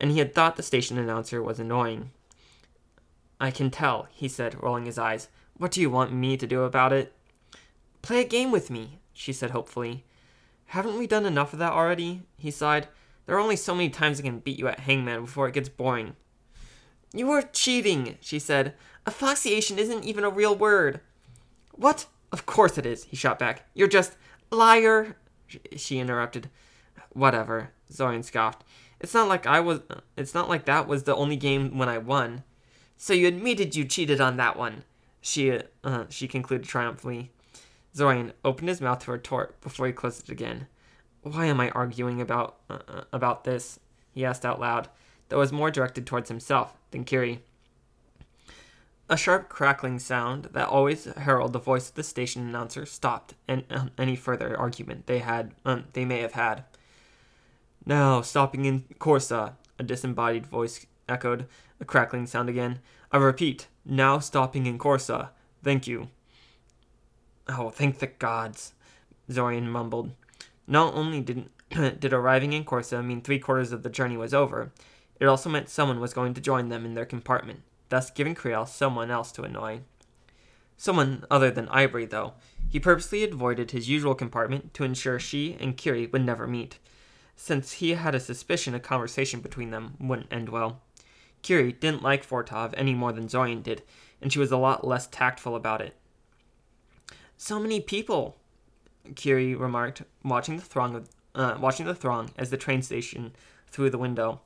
And 0.00 0.10
he 0.10 0.18
had 0.18 0.34
thought 0.34 0.56
the 0.56 0.62
station 0.62 0.98
announcer 0.98 1.42
was 1.42 1.60
annoying. 1.60 2.10
I 3.40 3.50
can 3.50 3.70
tell, 3.70 4.08
he 4.10 4.28
said, 4.28 4.62
rolling 4.62 4.86
his 4.86 4.98
eyes. 4.98 5.28
What 5.56 5.70
do 5.70 5.80
you 5.80 5.90
want 5.90 6.12
me 6.12 6.36
to 6.36 6.46
do 6.46 6.62
about 6.62 6.92
it? 6.92 7.12
Play 8.02 8.20
a 8.20 8.28
game 8.28 8.50
with 8.50 8.70
me, 8.70 8.98
she 9.12 9.32
said 9.32 9.50
hopefully. 9.50 10.04
Haven't 10.66 10.98
we 10.98 11.06
done 11.06 11.26
enough 11.26 11.52
of 11.52 11.58
that 11.58 11.72
already? 11.72 12.22
He 12.36 12.50
sighed. 12.50 12.88
There 13.26 13.36
are 13.36 13.40
only 13.40 13.56
so 13.56 13.74
many 13.74 13.88
times 13.88 14.18
I 14.18 14.22
can 14.22 14.40
beat 14.40 14.58
you 14.58 14.68
at 14.68 14.80
Hangman 14.80 15.22
before 15.22 15.48
it 15.48 15.54
gets 15.54 15.68
boring. 15.68 16.16
You 17.12 17.30
are 17.30 17.42
cheating, 17.42 18.18
she 18.20 18.38
said. 18.38 18.74
Asphyxiation 19.06 19.78
isn't 19.78 20.04
even 20.04 20.24
a 20.24 20.30
real 20.30 20.54
word. 20.54 21.00
What? 21.72 22.06
Of 22.32 22.46
course 22.46 22.78
it 22.78 22.86
is, 22.86 23.04
he 23.04 23.16
shot 23.16 23.38
back. 23.38 23.68
You're 23.74 23.88
just 23.88 24.16
liar, 24.50 25.16
she 25.76 25.98
interrupted. 25.98 26.50
Whatever, 27.12 27.70
Zorian 27.92 28.24
scoffed. 28.24 28.64
It's 29.00 29.14
not 29.14 29.28
like 29.28 29.46
I 29.46 29.60
was 29.60 29.80
it's 30.16 30.34
not 30.34 30.48
like 30.48 30.64
that 30.64 30.88
was 30.88 31.04
the 31.04 31.14
only 31.14 31.36
game 31.36 31.78
when 31.78 31.88
I 31.88 31.98
won. 31.98 32.42
So 32.96 33.12
you 33.12 33.28
admitted 33.28 33.76
you 33.76 33.84
cheated 33.84 34.20
on 34.20 34.36
that 34.38 34.56
one. 34.56 34.84
She, 35.20 35.60
uh, 35.82 36.04
she 36.08 36.28
concluded 36.28 36.66
triumphantly. 36.66 37.30
Zorian 37.94 38.32
opened 38.44 38.68
his 38.68 38.80
mouth 38.80 39.00
to 39.04 39.12
retort 39.12 39.60
before 39.60 39.86
he 39.86 39.92
closed 39.92 40.24
it 40.24 40.32
again. 40.32 40.66
Why 41.24 41.46
am 41.46 41.58
I 41.58 41.70
arguing 41.70 42.20
about 42.20 42.56
uh, 42.68 42.78
uh 42.86 43.04
about 43.12 43.44
this? 43.44 43.80
He 44.12 44.24
asked 44.24 44.44
out 44.44 44.60
loud, 44.60 44.88
though 45.28 45.38
it 45.38 45.40
was 45.40 45.52
more 45.52 45.70
directed 45.70 46.06
towards 46.06 46.28
himself 46.28 46.74
than 46.90 47.04
Kiri. 47.04 47.40
A 49.08 49.16
sharp 49.16 49.48
crackling 49.48 49.98
sound 49.98 50.50
that 50.52 50.68
always 50.68 51.04
heralded 51.04 51.54
the 51.54 51.58
voice 51.58 51.88
of 51.88 51.94
the 51.94 52.02
station 52.02 52.46
announcer 52.46 52.86
stopped 52.86 53.34
and, 53.48 53.64
um, 53.70 53.90
any 53.98 54.16
further 54.16 54.56
argument 54.58 55.06
they 55.06 55.18
had 55.18 55.54
um, 55.64 55.84
they 55.94 56.04
may 56.04 56.20
have 56.20 56.32
had. 56.32 56.64
Now, 57.86 58.20
stopping 58.20 58.66
in 58.66 58.84
Corsa, 58.98 59.54
a 59.78 59.82
disembodied 59.82 60.46
voice 60.46 60.86
echoed, 61.08 61.46
a 61.80 61.84
crackling 61.84 62.26
sound 62.26 62.48
again. 62.48 62.80
I 63.10 63.16
repeat, 63.16 63.68
now 63.84 64.18
stopping 64.18 64.66
in 64.66 64.78
Corsa. 64.78 65.30
Thank 65.62 65.86
you. 65.86 66.08
Oh, 67.48 67.70
thank 67.70 67.98
the 67.98 68.06
gods, 68.06 68.74
Zorian 69.30 69.64
mumbled. 69.64 70.12
Not 70.66 70.94
only 70.94 71.20
did, 71.20 71.48
did 71.70 72.12
arriving 72.12 72.52
in 72.52 72.64
Corsa 72.64 73.04
mean 73.04 73.20
three 73.20 73.38
quarters 73.38 73.72
of 73.72 73.82
the 73.82 73.90
journey 73.90 74.16
was 74.16 74.34
over, 74.34 74.72
it 75.20 75.26
also 75.26 75.48
meant 75.48 75.68
someone 75.68 76.00
was 76.00 76.14
going 76.14 76.34
to 76.34 76.40
join 76.40 76.68
them 76.68 76.84
in 76.84 76.94
their 76.94 77.04
compartment, 77.04 77.62
thus 77.88 78.10
giving 78.10 78.34
Creel 78.34 78.66
someone 78.66 79.10
else 79.10 79.30
to 79.32 79.42
annoy. 79.42 79.80
Someone 80.76 81.24
other 81.30 81.50
than 81.50 81.68
Ivory, 81.68 82.06
though. 82.06 82.34
He 82.68 82.80
purposely 82.80 83.22
avoided 83.22 83.70
his 83.70 83.88
usual 83.88 84.14
compartment 84.14 84.74
to 84.74 84.84
ensure 84.84 85.20
she 85.20 85.56
and 85.60 85.76
Kiri 85.76 86.06
would 86.08 86.24
never 86.24 86.46
meet, 86.46 86.78
since 87.36 87.72
he 87.72 87.90
had 87.90 88.14
a 88.14 88.20
suspicion 88.20 88.74
a 88.74 88.80
conversation 88.80 89.40
between 89.40 89.70
them 89.70 89.94
wouldn't 90.00 90.32
end 90.32 90.48
well. 90.48 90.80
Kiri 91.42 91.72
didn't 91.72 92.02
like 92.02 92.26
Fortov 92.26 92.74
any 92.76 92.94
more 92.94 93.12
than 93.12 93.28
Zorian 93.28 93.62
did, 93.62 93.82
and 94.20 94.32
she 94.32 94.38
was 94.38 94.50
a 94.50 94.56
lot 94.56 94.86
less 94.86 95.06
tactful 95.06 95.54
about 95.54 95.82
it. 95.82 95.94
So 97.36 97.60
many 97.60 97.80
people, 97.80 98.38
Kiri 99.14 99.54
remarked, 99.54 100.02
watching 100.22 100.56
the 100.56 100.62
throng 100.62 100.94
of, 100.94 101.08
uh, 101.34 101.56
watching 101.60 101.86
the 101.86 101.94
throng 101.94 102.30
as 102.36 102.50
the 102.50 102.56
train 102.56 102.82
station 102.82 103.32
through 103.68 103.90
the 103.90 103.98
window. 103.98 104.40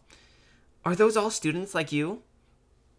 Are 0.84 0.94
those 0.94 1.16
all 1.16 1.30
students 1.30 1.74
like 1.74 1.92
you? 1.92 2.22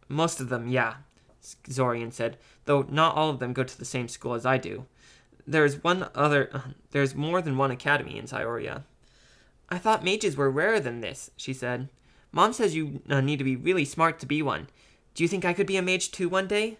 Most 0.08 0.40
of 0.40 0.50
them, 0.50 0.68
yeah, 0.68 0.96
Zorian 1.42 2.12
said, 2.12 2.38
though 2.66 2.86
not 2.90 3.16
all 3.16 3.30
of 3.30 3.40
them 3.40 3.54
go 3.54 3.64
to 3.64 3.78
the 3.78 3.86
same 3.86 4.08
school 4.08 4.34
as 4.34 4.46
I 4.46 4.58
do. 4.58 4.86
There's 5.46 5.84
one 5.84 6.10
other, 6.14 6.50
uh, 6.54 6.62
there's 6.92 7.16
more 7.16 7.42
than 7.42 7.58
one 7.58 7.72
academy 7.72 8.18
in 8.18 8.26
Cyoria. 8.26 8.84
I 9.70 9.78
thought 9.78 10.04
mages 10.04 10.36
were 10.36 10.50
rarer 10.50 10.80
than 10.80 11.02
this, 11.02 11.32
she 11.38 11.54
said. 11.54 11.90
Mom 12.32 12.54
says 12.54 12.76
you 12.76 13.02
uh, 13.10 13.22
need 13.22 13.38
to 13.38 13.44
be 13.44 13.56
really 13.56 13.86
smart 13.86 14.20
to 14.20 14.26
be 14.26 14.42
one. 14.42 14.68
Do 15.16 15.24
you 15.24 15.28
think 15.28 15.46
I 15.46 15.54
could 15.54 15.68
be 15.68 15.78
a 15.78 15.82
mage 15.82 16.12
too 16.12 16.30
one 16.30 16.48
day? 16.48 16.78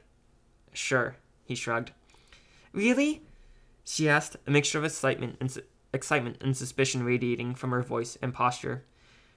Sure, 0.74 1.16
he 1.46 1.56
shrugged. 1.56 1.92
Really? 2.72 3.24
She 3.92 4.08
asked, 4.08 4.38
a 4.46 4.52
mixture 4.52 4.78
of 4.78 4.86
excitement 4.86 5.38
and, 5.40 5.50
su- 5.50 5.64
excitement 5.92 6.38
and 6.42 6.56
suspicion 6.56 7.02
radiating 7.02 7.56
from 7.56 7.72
her 7.72 7.82
voice 7.82 8.20
and 8.22 8.32
posture. 8.32 8.86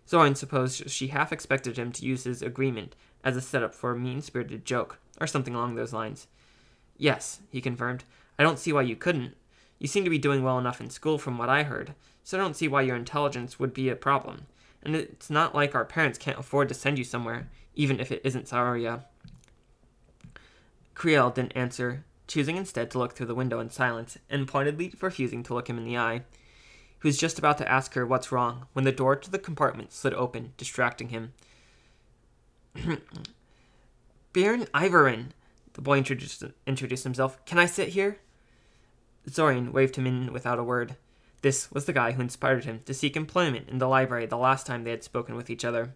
Zorian 0.07 0.37
supposed 0.37 0.91
she 0.91 1.07
half 1.07 1.33
expected 1.33 1.79
him 1.79 1.91
to 1.93 2.05
use 2.05 2.25
his 2.25 2.43
agreement 2.43 2.95
as 3.25 3.35
a 3.35 3.41
setup 3.41 3.75
for 3.75 3.93
a 3.93 3.99
mean 3.99 4.21
spirited 4.21 4.67
joke, 4.67 4.99
or 5.19 5.27
something 5.27 5.55
along 5.55 5.75
those 5.75 5.95
lines. 5.95 6.27
Yes, 6.99 7.41
he 7.49 7.63
confirmed. 7.63 8.05
I 8.39 8.43
don't 8.43 8.59
see 8.59 8.75
why 8.75 8.83
you 8.83 8.95
couldn't. 8.95 9.37
You 9.79 9.89
seem 9.89 10.05
to 10.05 10.11
be 10.11 10.19
doing 10.19 10.43
well 10.43 10.59
enough 10.59 10.83
in 10.83 10.91
school 10.91 11.17
from 11.17 11.39
what 11.39 11.49
I 11.49 11.63
heard, 11.63 11.95
so 12.23 12.37
I 12.37 12.41
don't 12.43 12.55
see 12.55 12.69
why 12.69 12.83
your 12.83 12.97
intelligence 12.97 13.59
would 13.59 13.73
be 13.73 13.89
a 13.89 13.97
problem. 13.97 14.49
And 14.83 14.95
it's 14.95 15.31
not 15.31 15.55
like 15.55 15.75
our 15.75 15.87
parents 15.87 16.19
can't 16.19 16.39
afford 16.39 16.69
to 16.69 16.75
send 16.75 16.99
you 16.99 17.05
somewhere, 17.05 17.49
even 17.75 17.99
if 17.99 18.13
it 18.13 18.21
isn't 18.23 18.49
Cyoria. 18.49 19.05
Creel 20.95 21.31
didn't 21.31 21.57
answer, 21.57 22.05
choosing 22.27 22.57
instead 22.57 22.91
to 22.91 22.99
look 22.99 23.15
through 23.15 23.27
the 23.27 23.35
window 23.35 23.61
in 23.61 23.71
silence 23.71 24.19
and 24.31 24.49
pointedly 24.49 24.93
refusing 25.01 25.43
to 25.43 25.55
look 25.55 25.69
him 25.69 25.79
in 25.79 25.85
the 25.85 25.99
eye. 25.99 26.23
He 27.03 27.09
was 27.09 27.19
just 27.19 27.39
about 27.39 27.59
to 27.59 27.71
ask 27.71 27.95
her 27.95 28.07
what's 28.07 28.31
wrong 28.31 28.67
when 28.73 28.85
the 28.85 28.93
door 28.93 29.17
to 29.17 29.31
the 29.31 29.39
compartment 29.39 29.93
slid 29.93 30.15
open, 30.15 30.53
distracting 30.57 31.09
him. 31.09 31.33
Byrn 34.33 34.67
Ivorin, 34.73 35.31
the 35.73 35.83
boy 35.83 35.99
introduced, 35.99 36.45
introduced 36.67 37.05
himself. 37.05 37.45
Can 37.45 37.59
I 37.59 37.67
sit 37.67 37.89
here? 37.89 38.19
Zorian 39.29 39.73
waved 39.73 39.97
him 39.97 40.07
in 40.07 40.33
without 40.33 40.59
a 40.59 40.65
word. 40.65 40.97
This 41.43 41.71
was 41.73 41.87
the 41.87 41.93
guy 41.93 42.13
who 42.13 42.23
inspired 42.23 42.65
him 42.65 42.81
to 42.87 42.95
seek 42.95 43.17
employment 43.17 43.69
in 43.69 43.79
the 43.79 43.89
library 43.89 44.27
the 44.27 44.37
last 44.37 44.67
time 44.67 44.85
they 44.85 44.91
had 44.91 45.05
spoken 45.05 45.35
with 45.35 45.51
each 45.51 45.65
other. 45.65 45.95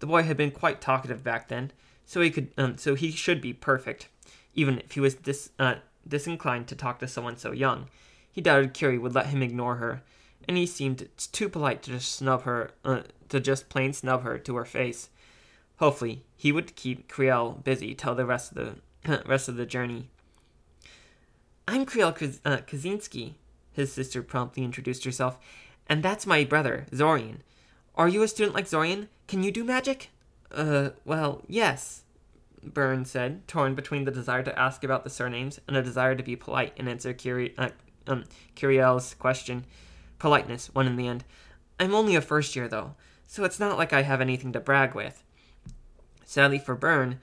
The 0.00 0.06
boy 0.06 0.24
had 0.24 0.36
been 0.36 0.50
quite 0.50 0.80
talkative 0.80 1.22
back 1.22 1.48
then, 1.48 1.72
so 2.04 2.20
he 2.20 2.30
could, 2.30 2.48
um, 2.58 2.76
so 2.76 2.94
he 2.94 3.12
should 3.12 3.40
be 3.40 3.52
perfect, 3.52 4.08
even 4.54 4.78
if 4.78 4.92
he 4.92 5.00
was 5.00 5.14
dis, 5.14 5.50
uh, 5.58 5.76
disinclined 6.06 6.66
to 6.68 6.76
talk 6.76 6.98
to 6.98 7.08
someone 7.08 7.36
so 7.36 7.52
young. 7.52 7.88
He 8.32 8.40
doubted 8.40 8.74
Kiri 8.74 8.98
would 8.98 9.14
let 9.14 9.26
him 9.26 9.42
ignore 9.42 9.76
her, 9.76 10.02
and 10.48 10.56
he 10.56 10.66
seemed 10.66 11.08
too 11.32 11.48
polite 11.48 11.82
to 11.82 11.92
just 11.92 12.12
snub 12.12 12.42
her, 12.42 12.70
uh, 12.84 13.02
to 13.28 13.40
just 13.40 13.68
plain 13.68 13.92
snub 13.92 14.22
her 14.22 14.38
to 14.38 14.56
her 14.56 14.64
face. 14.64 15.10
Hopefully, 15.78 16.24
he 16.36 16.52
would 16.52 16.76
keep 16.76 17.08
Creel 17.08 17.60
busy 17.64 17.94
till 17.94 18.14
the 18.14 18.26
rest 18.26 18.52
of 18.52 18.76
the 19.04 19.22
rest 19.26 19.48
of 19.48 19.56
the 19.56 19.66
journey. 19.66 20.08
I'm 21.66 21.86
Creel 21.86 22.12
Kaz- 22.12 22.40
uh, 22.44 22.58
Kazinski, 22.58 23.34
his 23.72 23.92
sister 23.92 24.22
promptly 24.22 24.64
introduced 24.64 25.04
herself, 25.04 25.38
and 25.88 26.02
that's 26.02 26.26
my 26.26 26.44
brother, 26.44 26.86
Zorian. 26.92 27.38
Are 27.94 28.08
you 28.08 28.22
a 28.22 28.28
student 28.28 28.54
like 28.54 28.66
Zorian? 28.66 29.08
Can 29.26 29.42
you 29.42 29.52
do 29.52 29.64
magic? 29.64 30.10
Uh, 30.50 30.90
well, 31.04 31.42
yes, 31.46 32.02
Byrn 32.62 33.04
said, 33.04 33.46
torn 33.48 33.74
between 33.74 34.04
the 34.04 34.10
desire 34.10 34.42
to 34.42 34.58
ask 34.58 34.84
about 34.84 35.04
the 35.04 35.10
surnames 35.10 35.60
and 35.66 35.76
a 35.76 35.82
desire 35.82 36.14
to 36.14 36.22
be 36.22 36.36
polite 36.36 36.74
and 36.76 36.88
answer 36.88 37.14
Curi- 37.14 37.54
uh, 37.56 37.70
um, 38.06 38.24
Curiel's 38.54 39.14
question. 39.14 39.64
Politeness 40.18 40.74
won 40.74 40.86
in 40.86 40.96
the 40.96 41.08
end. 41.08 41.24
I'm 41.78 41.94
only 41.94 42.14
a 42.14 42.20
first 42.20 42.54
year, 42.54 42.68
though, 42.68 42.94
so 43.26 43.44
it's 43.44 43.60
not 43.60 43.78
like 43.78 43.92
I 43.92 44.02
have 44.02 44.20
anything 44.20 44.52
to 44.52 44.60
brag 44.60 44.94
with. 44.94 45.22
Sadly 46.24 46.58
for 46.58 46.74
Byrn, 46.74 47.18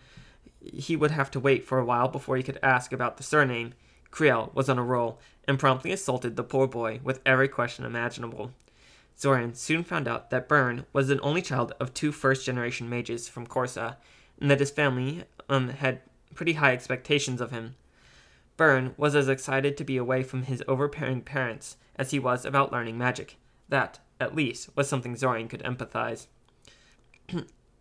he 0.59 0.95
would 0.95 1.11
have 1.11 1.29
to 1.31 1.39
wait 1.39 1.63
for 1.63 1.77
a 1.77 1.85
while 1.85 2.07
before 2.07 2.35
he 2.37 2.43
could 2.43 2.59
ask 2.63 2.91
about 2.91 3.17
the 3.17 3.23
surname. 3.23 3.73
Creel 4.09 4.51
was 4.55 4.69
on 4.69 4.79
a 4.79 4.83
roll 4.83 5.19
and 5.47 5.59
promptly 5.59 5.91
assaulted 5.91 6.35
the 6.35 6.43
poor 6.43 6.67
boy 6.67 6.99
with 7.03 7.21
every 7.25 7.47
question 7.47 7.85
imaginable. 7.85 8.51
Zorian 9.17 9.55
soon 9.55 9.83
found 9.83 10.07
out 10.07 10.29
that 10.29 10.47
Byrn 10.47 10.85
was 10.93 11.07
the 11.07 11.19
only 11.21 11.41
child 11.41 11.73
of 11.79 11.93
two 11.93 12.11
first 12.11 12.45
generation 12.45 12.89
mages 12.89 13.27
from 13.27 13.47
Corsa, 13.47 13.95
and 14.39 14.49
that 14.51 14.59
his 14.59 14.71
family 14.71 15.23
um, 15.49 15.69
had 15.69 16.01
pretty 16.33 16.53
high 16.53 16.73
expectations 16.73 17.41
of 17.41 17.51
him. 17.51 17.75
Byrn 18.57 18.93
was 18.97 19.15
as 19.15 19.29
excited 19.29 19.77
to 19.77 19.83
be 19.83 19.97
away 19.97 20.23
from 20.23 20.43
his 20.43 20.63
overbearing 20.67 21.21
parents 21.21 21.77
as 21.95 22.11
he 22.11 22.19
was 22.19 22.45
about 22.45 22.71
learning 22.71 22.97
magic. 22.97 23.37
That, 23.69 23.99
at 24.19 24.35
least, 24.35 24.69
was 24.75 24.87
something 24.87 25.15
Zorian 25.15 25.49
could 25.49 25.63
empathize. 25.63 26.27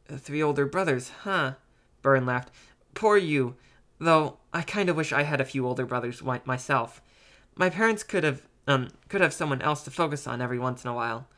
Three 0.08 0.42
older 0.42 0.66
brothers, 0.66 1.10
huh? 1.22 1.54
Byrn 2.02 2.26
laughed. 2.26 2.50
Poor 2.94 3.16
you. 3.16 3.56
Though 3.98 4.38
I 4.52 4.62
kind 4.62 4.88
of 4.88 4.96
wish 4.96 5.12
I 5.12 5.22
had 5.22 5.40
a 5.40 5.44
few 5.44 5.66
older 5.66 5.86
brothers 5.86 6.22
myself. 6.44 7.00
My 7.54 7.70
parents 7.70 8.02
could 8.02 8.24
have 8.24 8.42
um 8.66 8.88
could 9.08 9.20
have 9.20 9.32
someone 9.32 9.62
else 9.62 9.82
to 9.84 9.90
focus 9.90 10.26
on 10.26 10.42
every 10.42 10.58
once 10.58 10.84
in 10.84 10.90
a 10.90 10.94
while. 10.94 11.28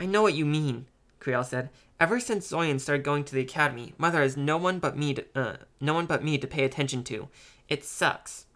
I 0.00 0.06
know 0.06 0.22
what 0.22 0.34
you 0.34 0.44
mean, 0.44 0.86
Creel 1.20 1.44
said. 1.44 1.70
Ever 2.00 2.18
since 2.18 2.50
Zorian 2.50 2.80
started 2.80 3.04
going 3.04 3.24
to 3.24 3.34
the 3.34 3.40
academy, 3.40 3.94
Mother 3.98 4.20
has 4.20 4.36
no 4.36 4.56
one 4.56 4.78
but 4.78 4.96
me 4.96 5.14
to, 5.14 5.24
uh, 5.34 5.56
no 5.80 5.94
one 5.94 6.06
but 6.06 6.24
me 6.24 6.38
to 6.38 6.46
pay 6.46 6.64
attention 6.64 7.04
to. 7.04 7.28
It 7.68 7.84
sucks. 7.84 8.46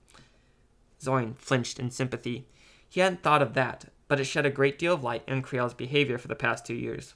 Zorian 1.00 1.36
flinched 1.38 1.78
in 1.78 1.90
sympathy. 1.90 2.46
He 2.88 3.00
hadn't 3.00 3.22
thought 3.22 3.42
of 3.42 3.54
that, 3.54 3.86
but 4.08 4.18
it 4.18 4.24
shed 4.24 4.46
a 4.46 4.50
great 4.50 4.78
deal 4.78 4.94
of 4.94 5.04
light 5.04 5.22
on 5.28 5.42
Creel's 5.42 5.74
behavior 5.74 6.18
for 6.18 6.28
the 6.28 6.34
past 6.34 6.66
two 6.66 6.74
years. 6.74 7.14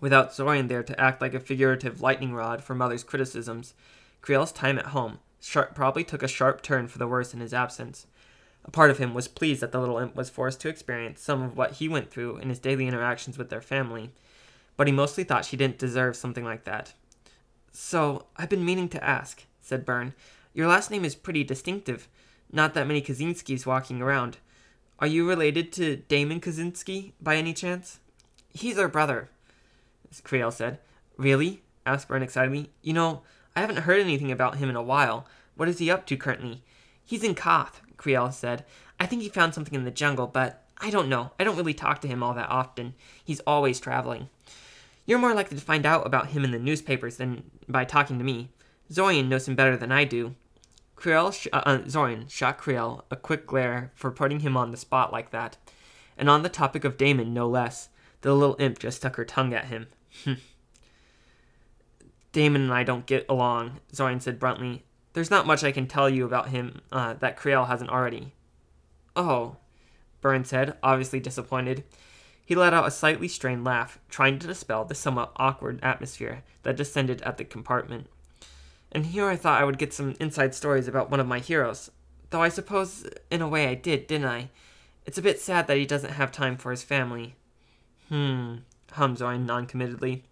Without 0.00 0.30
Zorian 0.30 0.68
there 0.68 0.82
to 0.82 1.00
act 1.00 1.20
like 1.20 1.34
a 1.34 1.40
figurative 1.40 2.00
lightning 2.00 2.32
rod 2.32 2.62
for 2.62 2.74
Mother's 2.74 3.04
criticisms, 3.04 3.74
Creel's 4.20 4.52
time 4.52 4.78
at 4.78 4.86
home 4.86 5.18
sharp, 5.42 5.74
probably 5.74 6.04
took 6.04 6.22
a 6.22 6.28
sharp 6.28 6.62
turn 6.62 6.88
for 6.88 6.98
the 6.98 7.06
worse 7.06 7.34
in 7.34 7.40
his 7.40 7.52
absence. 7.52 8.06
A 8.64 8.70
part 8.70 8.90
of 8.90 8.98
him 8.98 9.12
was 9.12 9.28
pleased 9.28 9.60
that 9.60 9.72
the 9.72 9.80
little 9.80 9.98
imp 9.98 10.14
was 10.14 10.30
forced 10.30 10.60
to 10.60 10.68
experience 10.68 11.20
some 11.20 11.42
of 11.42 11.56
what 11.56 11.72
he 11.72 11.88
went 11.88 12.10
through 12.10 12.36
in 12.36 12.48
his 12.48 12.60
daily 12.60 12.86
interactions 12.86 13.36
with 13.36 13.50
their 13.50 13.60
family, 13.60 14.12
but 14.76 14.86
he 14.86 14.92
mostly 14.92 15.24
thought 15.24 15.44
she 15.44 15.56
didn't 15.56 15.78
deserve 15.78 16.16
something 16.16 16.44
like 16.44 16.64
that. 16.64 16.94
So, 17.72 18.26
I've 18.36 18.48
been 18.48 18.64
meaning 18.64 18.88
to 18.90 19.04
ask, 19.04 19.44
said 19.60 19.86
Byrn. 19.86 20.14
Your 20.54 20.68
last 20.68 20.90
name 20.90 21.04
is 21.04 21.14
pretty 21.14 21.44
distinctive. 21.44 22.08
Not 22.52 22.74
that 22.74 22.86
many 22.86 23.00
Kazinskis 23.00 23.64
walking 23.64 24.02
around. 24.02 24.36
Are 24.98 25.06
you 25.06 25.28
related 25.28 25.72
to 25.72 26.02
Daimen 26.08 26.40
Kazinski, 26.40 27.12
by 27.20 27.36
any 27.36 27.54
chance? 27.54 27.98
He's 28.52 28.78
our 28.78 28.88
brother, 28.88 29.30
Creel 30.22 30.50
said. 30.50 30.78
Really? 31.16 31.62
asked 31.86 32.08
Byrn 32.08 32.22
excitedly. 32.22 32.70
You 32.82 32.92
know, 32.92 33.22
I 33.56 33.60
haven't 33.60 33.78
heard 33.78 34.00
anything 34.00 34.30
about 34.30 34.56
him 34.56 34.68
in 34.68 34.76
a 34.76 34.82
while. 34.82 35.26
What 35.56 35.68
is 35.68 35.78
he 35.78 35.90
up 35.90 36.06
to 36.06 36.16
currently? 36.16 36.62
He's 37.04 37.24
in 37.24 37.34
Koth, 37.34 37.80
Creel 37.96 38.30
said. 38.30 38.64
I 39.00 39.06
think 39.06 39.22
he 39.22 39.28
found 39.28 39.54
something 39.54 39.74
in 39.74 39.84
the 39.84 39.90
jungle, 39.90 40.26
but 40.26 40.64
I 40.78 40.90
don't 40.90 41.08
know. 41.08 41.32
I 41.38 41.44
don't 41.44 41.56
really 41.56 41.74
talk 41.74 42.00
to 42.02 42.08
him 42.08 42.22
all 42.22 42.34
that 42.34 42.50
often. 42.50 42.94
He's 43.24 43.40
always 43.40 43.80
traveling. 43.80 44.28
You're 45.04 45.18
more 45.18 45.34
likely 45.34 45.56
to 45.56 45.64
find 45.64 45.84
out 45.84 46.06
about 46.06 46.28
him 46.28 46.44
in 46.44 46.52
the 46.52 46.58
newspapers 46.58 47.16
than 47.16 47.50
by 47.68 47.84
talking 47.84 48.18
to 48.18 48.24
me. 48.24 48.50
Zorian 48.90 49.28
knows 49.28 49.48
him 49.48 49.56
better 49.56 49.76
than 49.76 49.90
I 49.90 50.04
do. 50.04 50.34
Kriel 50.96 51.32
sh- 51.32 51.48
uh, 51.52 51.62
uh, 51.66 51.78
Zorian 51.78 52.30
shot 52.30 52.58
Kriel 52.58 53.02
a 53.10 53.16
quick 53.16 53.46
glare 53.46 53.90
for 53.94 54.10
putting 54.12 54.40
him 54.40 54.56
on 54.56 54.70
the 54.70 54.76
spot 54.76 55.12
like 55.12 55.30
that. 55.30 55.56
And 56.16 56.30
on 56.30 56.42
the 56.42 56.48
topic 56.48 56.84
of 56.84 56.96
Daimen, 56.96 57.28
no 57.28 57.48
less. 57.48 57.88
The 58.20 58.32
little 58.34 58.56
imp 58.60 58.78
just 58.78 58.98
stuck 58.98 59.16
her 59.16 59.24
tongue 59.24 59.52
at 59.52 59.64
him. 59.64 59.88
Daimen 62.32 62.56
and 62.56 62.72
I 62.72 62.84
don't 62.84 63.06
get 63.06 63.26
along, 63.28 63.80
Zorian 63.92 64.22
said 64.22 64.38
bluntly. 64.38 64.84
There's 65.12 65.30
not 65.30 65.46
much 65.46 65.64
I 65.64 65.72
can 65.72 65.86
tell 65.86 66.08
you 66.08 66.24
about 66.24 66.48
him 66.48 66.80
uh, 66.92 67.14
that 67.14 67.36
Kriel 67.36 67.66
hasn't 67.66 67.90
already. 67.90 68.32
Oh, 69.16 69.56
Byrn 70.20 70.44
said, 70.44 70.76
obviously 70.82 71.20
disappointed. 71.20 71.84
He 72.52 72.56
let 72.56 72.74
out 72.74 72.86
a 72.86 72.90
slightly 72.90 73.28
strained 73.28 73.64
laugh, 73.64 73.98
trying 74.10 74.38
to 74.38 74.46
dispel 74.46 74.84
the 74.84 74.94
somewhat 74.94 75.32
awkward 75.36 75.80
atmosphere 75.82 76.42
that 76.64 76.76
descended 76.76 77.22
at 77.22 77.38
the 77.38 77.46
compartment. 77.46 78.08
And 78.94 79.06
here 79.06 79.26
I 79.26 79.36
thought 79.36 79.62
I 79.62 79.64
would 79.64 79.78
get 79.78 79.94
some 79.94 80.14
inside 80.20 80.54
stories 80.54 80.86
about 80.86 81.10
one 81.10 81.18
of 81.18 81.26
my 81.26 81.38
heroes. 81.38 81.90
Though 82.28 82.42
I 82.42 82.50
suppose, 82.50 83.08
in 83.30 83.40
a 83.40 83.48
way, 83.48 83.68
I 83.68 83.74
did, 83.74 84.06
didn't 84.06 84.26
I? 84.26 84.50
It's 85.06 85.16
a 85.16 85.22
bit 85.22 85.40
sad 85.40 85.66
that 85.66 85.78
he 85.78 85.86
doesn't 85.86 86.12
have 86.12 86.30
time 86.30 86.58
for 86.58 86.70
his 86.70 86.82
family. 86.82 87.36
Hmm, 88.10 88.56
hummed 88.90 89.16
Zorian 89.16 89.46
noncommittedly. 89.46 90.22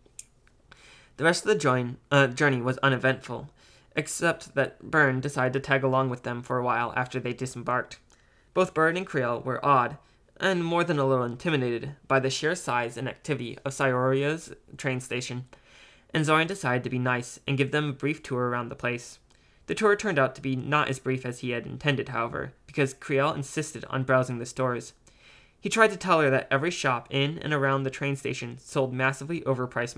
The 1.17 1.25
rest 1.25 1.45
of 1.45 1.49
the 1.49 1.55
join, 1.55 1.97
uh, 2.11 2.27
journey 2.27 2.61
was 2.61 2.77
uneventful, 2.83 3.49
except 3.97 4.55
that 4.57 4.83
Byrn 4.83 5.21
decided 5.21 5.55
to 5.55 5.61
tag 5.61 5.83
along 5.83 6.11
with 6.11 6.25
them 6.25 6.43
for 6.43 6.59
a 6.59 6.65
while 6.65 6.93
after 6.97 7.19
they 7.19 7.33
disembarked. 7.33 7.99
Both 8.53 8.75
Byrn 8.75 8.99
and 8.99 9.07
Creel 9.07 9.41
were 9.41 9.65
awed, 9.65 9.97
and 10.41 10.65
more 10.65 10.83
than 10.83 10.99
a 10.99 11.05
little 11.05 11.25
intimidated, 11.25 11.95
by 12.09 12.19
the 12.19 12.31
sheer 12.31 12.55
size 12.55 12.97
and 12.97 13.09
activity 13.09 13.59
of 13.65 13.73
Cyoria's 13.73 14.53
train 14.77 15.01
station, 15.01 15.45
and 16.13 16.25
Zorian 16.25 16.47
decided 16.47 16.83
to 16.85 16.91
be 16.91 16.99
nice 16.99 17.39
and 17.47 17.59
give 17.59 17.71
them 17.71 17.91
a 17.91 17.93
brief 17.93 18.23
tour 18.23 18.49
around 18.49 18.71
the 18.71 18.75
place. 18.75 19.19
The 19.67 19.75
tour 19.75 19.95
turned 19.95 20.19
out 20.19 20.35
to 20.35 20.41
be 20.41 20.57
not 20.57 20.89
as 20.89 20.99
brief 20.99 21.25
as 21.25 21.41
he 21.41 21.51
had 21.51 21.67
intended, 21.67 22.09
however, 22.09 22.55
because 22.67 22.95
Kriel 22.95 23.37
insisted 23.37 23.85
on 23.91 24.03
browsing 24.03 24.39
the 24.39 24.47
stores. 24.47 24.95
He 25.61 25.69
tried 25.69 25.91
to 25.91 25.97
tell 25.97 26.21
her 26.21 26.31
that 26.31 26.49
every 26.51 26.71
shop 26.71 27.07
in 27.11 27.39
and 27.39 27.53
around 27.53 27.83
the 27.83 27.91
train 27.91 28.17
station 28.17 28.57
sold 28.59 28.95
massively 28.95 29.43
overpriced 29.43 29.95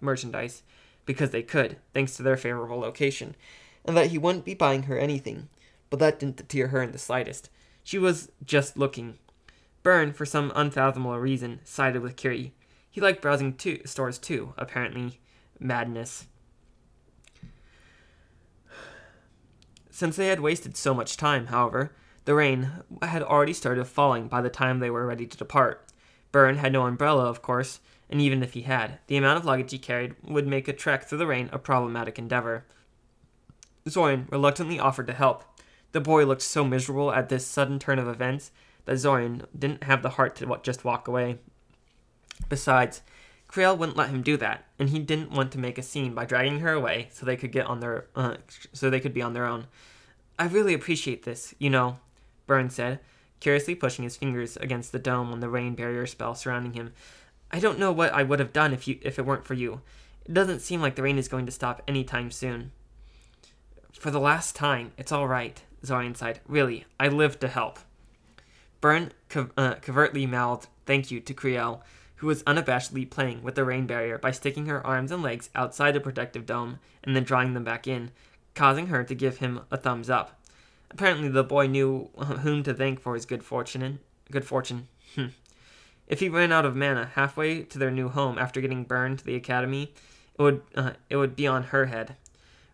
merchandise 0.00 0.62
because 1.04 1.30
they 1.30 1.42
could, 1.42 1.76
thanks 1.92 2.16
to 2.16 2.22
their 2.22 2.36
favorable 2.36 2.78
location, 2.78 3.34
and 3.84 3.96
that 3.96 4.06
he 4.06 4.18
wouldn't 4.18 4.44
be 4.44 4.54
buying 4.54 4.84
her 4.84 4.96
anything. 4.96 5.48
But 5.90 5.98
that 5.98 6.20
didn't 6.20 6.36
deter 6.36 6.68
her 6.68 6.80
in 6.80 6.92
the 6.92 6.98
slightest. 6.98 7.50
She 7.82 7.98
was 7.98 8.30
just 8.44 8.78
looking. 8.78 9.18
Byrn, 9.84 10.14
for 10.14 10.24
some 10.24 10.50
unfathomable 10.56 11.18
reason, 11.18 11.60
sided 11.62 12.00
with 12.00 12.16
Kiri. 12.16 12.54
He 12.90 13.02
liked 13.02 13.20
browsing 13.20 13.54
too, 13.54 13.80
stores 13.84 14.18
too, 14.18 14.54
apparently. 14.56 15.20
Madness. 15.60 16.26
Since 19.90 20.16
they 20.16 20.28
had 20.28 20.40
wasted 20.40 20.76
so 20.76 20.94
much 20.94 21.18
time, 21.18 21.46
however, 21.46 21.92
the 22.24 22.34
rain 22.34 22.70
had 23.02 23.22
already 23.22 23.52
started 23.52 23.84
falling 23.84 24.26
by 24.26 24.40
the 24.40 24.48
time 24.48 24.78
they 24.78 24.90
were 24.90 25.06
ready 25.06 25.26
to 25.26 25.36
depart. 25.36 25.86
Byrn 26.32 26.56
had 26.56 26.72
no 26.72 26.86
umbrella, 26.86 27.26
of 27.26 27.42
course, 27.42 27.80
and 28.08 28.22
even 28.22 28.42
if 28.42 28.54
he 28.54 28.62
had, 28.62 28.98
the 29.06 29.18
amount 29.18 29.38
of 29.38 29.44
luggage 29.44 29.70
he 29.70 29.78
carried 29.78 30.16
would 30.22 30.46
make 30.46 30.66
a 30.66 30.72
trek 30.72 31.04
through 31.04 31.18
the 31.18 31.26
rain 31.26 31.50
a 31.52 31.58
problematic 31.58 32.18
endeavor. 32.18 32.64
Zorian 33.86 34.30
reluctantly 34.32 34.80
offered 34.80 35.06
to 35.08 35.12
help. 35.12 35.44
The 35.92 36.00
boy 36.00 36.24
looked 36.24 36.42
so 36.42 36.64
miserable 36.64 37.12
at 37.12 37.28
this 37.28 37.46
sudden 37.46 37.78
turn 37.78 37.98
of 37.98 38.08
events 38.08 38.50
that 38.84 38.96
Zorian 38.96 39.44
didn't 39.58 39.84
have 39.84 40.02
the 40.02 40.10
heart 40.10 40.36
to 40.36 40.60
just 40.62 40.84
walk 40.84 41.08
away. 41.08 41.38
Besides, 42.48 43.02
Creel 43.48 43.76
wouldn't 43.76 43.96
let 43.96 44.10
him 44.10 44.22
do 44.22 44.36
that, 44.38 44.64
and 44.78 44.90
he 44.90 44.98
didn't 44.98 45.30
want 45.30 45.52
to 45.52 45.58
make 45.58 45.78
a 45.78 45.82
scene 45.82 46.14
by 46.14 46.24
dragging 46.24 46.60
her 46.60 46.72
away 46.72 47.08
so 47.12 47.24
they 47.24 47.36
could 47.36 47.52
get 47.52 47.66
on 47.66 47.80
their 47.80 48.06
uh, 48.16 48.36
so 48.72 48.90
they 48.90 49.00
could 49.00 49.14
be 49.14 49.22
on 49.22 49.32
their 49.32 49.46
own. 49.46 49.66
I 50.38 50.46
really 50.46 50.74
appreciate 50.74 51.22
this, 51.22 51.54
you 51.58 51.70
know, 51.70 51.98
Byrn 52.46 52.68
said, 52.68 52.98
curiously 53.38 53.76
pushing 53.76 54.02
his 54.02 54.16
fingers 54.16 54.56
against 54.56 54.90
the 54.90 54.98
dome 54.98 55.32
on 55.32 55.40
the 55.40 55.48
rain 55.48 55.74
barrier 55.74 56.06
spell 56.06 56.34
surrounding 56.34 56.72
him. 56.72 56.92
I 57.52 57.60
don't 57.60 57.78
know 57.78 57.92
what 57.92 58.12
I 58.12 58.24
would 58.24 58.40
have 58.40 58.52
done 58.52 58.72
if 58.72 58.88
you 58.88 58.98
if 59.02 59.18
it 59.18 59.24
weren't 59.24 59.46
for 59.46 59.54
you. 59.54 59.82
It 60.24 60.34
doesn't 60.34 60.60
seem 60.60 60.80
like 60.80 60.96
the 60.96 61.02
rain 61.02 61.18
is 61.18 61.28
going 61.28 61.46
to 61.46 61.52
stop 61.52 61.82
any 61.86 62.02
time 62.02 62.30
soon. 62.30 62.72
For 63.92 64.10
the 64.10 64.18
last 64.18 64.56
time, 64.56 64.92
it's 64.98 65.12
all 65.12 65.28
right, 65.28 65.62
Zorian 65.84 66.16
sighed. 66.16 66.40
Really, 66.48 66.86
I 66.98 67.08
lived 67.08 67.40
to 67.42 67.48
help. 67.48 67.78
Byrn 68.84 69.12
co- 69.30 69.48
uh, 69.56 69.76
covertly 69.76 70.26
mouthed 70.26 70.68
thank 70.84 71.10
you 71.10 71.18
to 71.18 71.32
Creel, 71.32 71.82
who 72.16 72.26
was 72.26 72.42
unabashedly 72.42 73.08
playing 73.08 73.42
with 73.42 73.54
the 73.54 73.64
rain 73.64 73.86
barrier 73.86 74.18
by 74.18 74.30
sticking 74.30 74.66
her 74.66 74.86
arms 74.86 75.10
and 75.10 75.22
legs 75.22 75.48
outside 75.54 75.92
the 75.94 76.00
protective 76.00 76.44
dome 76.44 76.80
and 77.02 77.16
then 77.16 77.24
drawing 77.24 77.54
them 77.54 77.64
back 77.64 77.86
in, 77.86 78.10
causing 78.54 78.88
her 78.88 79.02
to 79.02 79.14
give 79.14 79.38
him 79.38 79.60
a 79.70 79.78
thumbs 79.78 80.10
up. 80.10 80.38
Apparently, 80.90 81.28
the 81.28 81.42
boy 81.42 81.66
knew 81.66 82.10
whom 82.42 82.62
to 82.62 82.74
thank 82.74 83.00
for 83.00 83.14
his 83.14 83.24
good 83.24 83.42
fortune. 83.42 84.00
Good 84.30 84.44
fortune. 84.44 84.88
Hmm. 85.14 85.28
If 86.06 86.20
he 86.20 86.28
ran 86.28 86.52
out 86.52 86.66
of 86.66 86.76
mana 86.76 87.06
halfway 87.14 87.62
to 87.62 87.78
their 87.78 87.90
new 87.90 88.10
home 88.10 88.38
after 88.38 88.60
getting 88.60 88.84
burned 88.84 89.20
to 89.20 89.24
the 89.24 89.34
academy, 89.34 89.94
it 90.38 90.42
would 90.42 90.60
uh, 90.74 90.90
it 91.08 91.16
would 91.16 91.34
be 91.34 91.46
on 91.46 91.62
her 91.62 91.86
head. 91.86 92.16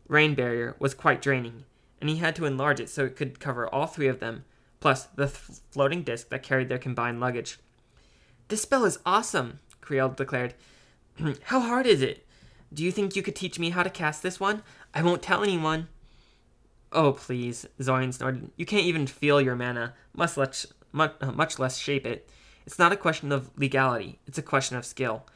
Rain 0.08 0.34
barrier 0.34 0.74
was 0.80 0.92
quite 0.92 1.22
draining, 1.22 1.62
and 2.00 2.10
he 2.10 2.16
had 2.16 2.34
to 2.34 2.46
enlarge 2.46 2.80
it 2.80 2.90
so 2.90 3.04
it 3.04 3.14
could 3.14 3.38
cover 3.38 3.68
all 3.68 3.86
three 3.86 4.08
of 4.08 4.18
them, 4.18 4.44
plus 4.80 5.04
the 5.04 5.26
th- 5.26 5.60
floating 5.70 6.02
disc 6.02 6.28
that 6.30 6.42
carried 6.42 6.68
their 6.68 6.78
combined 6.78 7.20
luggage. 7.20 7.58
This 8.48 8.62
spell 8.62 8.84
is 8.84 8.98
awesome, 9.06 9.60
Kriel 9.82 10.14
declared. 10.14 10.54
how 11.44 11.60
hard 11.60 11.86
is 11.86 12.02
it? 12.02 12.26
Do 12.72 12.82
you 12.82 12.90
think 12.90 13.14
you 13.14 13.22
could 13.22 13.36
teach 13.36 13.58
me 13.58 13.70
how 13.70 13.82
to 13.82 13.90
cast 13.90 14.22
this 14.22 14.40
one? 14.40 14.62
I 14.94 15.02
won't 15.02 15.22
tell 15.22 15.42
anyone. 15.42 15.88
Oh, 16.92 17.12
please, 17.12 17.66
Zorian 17.80 18.12
snorted. 18.12 18.50
You 18.56 18.66
can't 18.66 18.86
even 18.86 19.06
feel 19.06 19.40
your 19.40 19.54
mana, 19.54 19.94
much 20.14 20.36
less, 20.36 20.66
much, 20.92 21.14
uh, 21.20 21.32
much 21.32 21.58
less 21.58 21.78
shape 21.78 22.06
it. 22.06 22.28
It's 22.66 22.78
not 22.78 22.92
a 22.92 22.96
question 22.96 23.32
of 23.32 23.50
legality, 23.56 24.18
it's 24.26 24.38
a 24.38 24.42
question 24.42 24.76
of 24.76 24.84
skill. 24.84 25.26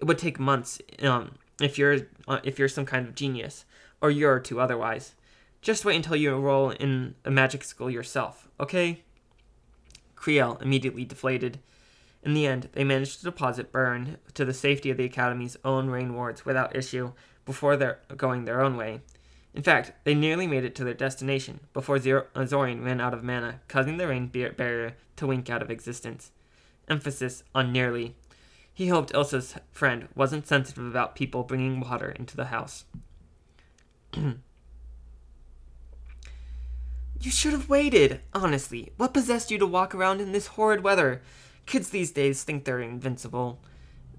It 0.00 0.04
would 0.04 0.18
take 0.18 0.38
months 0.38 0.80
um, 1.02 1.36
if 1.60 1.78
you're 1.78 2.08
uh, 2.26 2.40
if 2.42 2.58
you're 2.58 2.68
some 2.68 2.84
kind 2.84 3.06
of 3.06 3.14
genius, 3.14 3.64
or 4.00 4.10
or 4.10 4.40
two 4.40 4.60
otherwise. 4.60 5.14
Just 5.64 5.86
wait 5.86 5.96
until 5.96 6.14
you 6.14 6.34
enroll 6.34 6.70
in 6.72 7.14
a 7.24 7.30
magic 7.30 7.64
school 7.64 7.88
yourself, 7.88 8.48
okay? 8.60 9.02
Creel 10.14 10.58
immediately 10.60 11.06
deflated. 11.06 11.58
In 12.22 12.34
the 12.34 12.46
end, 12.46 12.68
they 12.74 12.84
managed 12.84 13.16
to 13.18 13.24
deposit 13.24 13.72
Byrn 13.72 14.18
to 14.34 14.44
the 14.44 14.52
safety 14.52 14.90
of 14.90 14.98
the 14.98 15.06
Academy's 15.06 15.56
own 15.64 15.88
rain 15.88 16.12
wards 16.12 16.44
without 16.44 16.76
issue 16.76 17.12
before 17.46 17.78
their 17.78 18.00
going 18.14 18.44
their 18.44 18.60
own 18.60 18.76
way. 18.76 19.00
In 19.54 19.62
fact, 19.62 19.92
they 20.04 20.14
nearly 20.14 20.46
made 20.46 20.64
it 20.64 20.74
to 20.74 20.84
their 20.84 20.92
destination 20.92 21.60
before 21.72 21.98
Zor- 21.98 22.26
Zorian 22.36 22.84
ran 22.84 23.00
out 23.00 23.14
of 23.14 23.24
mana, 23.24 23.60
causing 23.66 23.96
the 23.96 24.06
rain 24.06 24.26
barrier 24.26 24.96
to 25.16 25.26
wink 25.26 25.48
out 25.48 25.62
of 25.62 25.70
existence. 25.70 26.30
Emphasis 26.90 27.42
on 27.54 27.72
nearly. 27.72 28.14
He 28.74 28.88
hoped 28.88 29.14
Ilsa's 29.14 29.54
friend 29.72 30.08
wasn't 30.14 30.46
sensitive 30.46 30.84
about 30.84 31.16
people 31.16 31.42
bringing 31.42 31.80
water 31.80 32.10
into 32.10 32.36
the 32.36 32.46
house. 32.46 32.84
you 37.20 37.30
should 37.30 37.52
have 37.52 37.68
waited. 37.68 38.20
Honestly, 38.32 38.92
what 38.96 39.14
possessed 39.14 39.50
you 39.50 39.58
to 39.58 39.66
walk 39.66 39.94
around 39.94 40.20
in 40.20 40.32
this 40.32 40.48
horrid 40.48 40.82
weather? 40.82 41.22
Kids 41.66 41.88
these 41.88 42.10
days 42.10 42.42
think 42.42 42.64
they're 42.64 42.80
invincible. 42.80 43.60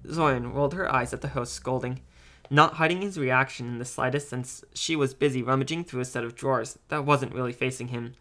Zorian 0.06 0.52
rolled 0.52 0.74
her 0.74 0.92
eyes 0.92 1.12
at 1.12 1.20
the 1.20 1.28
host, 1.28 1.52
scolding 1.52 2.00
not 2.50 2.74
hiding 2.74 3.02
his 3.02 3.18
reaction 3.18 3.66
in 3.66 3.78
the 3.78 3.84
slightest 3.84 4.28
since 4.28 4.64
she 4.74 4.96
was 4.96 5.14
busy 5.14 5.42
rummaging 5.42 5.84
through 5.84 6.00
a 6.00 6.04
set 6.04 6.24
of 6.24 6.34
drawers 6.34 6.78
that 6.88 7.04
wasn't 7.04 7.34
really 7.34 7.52
facing 7.52 7.88
him. 7.88 8.14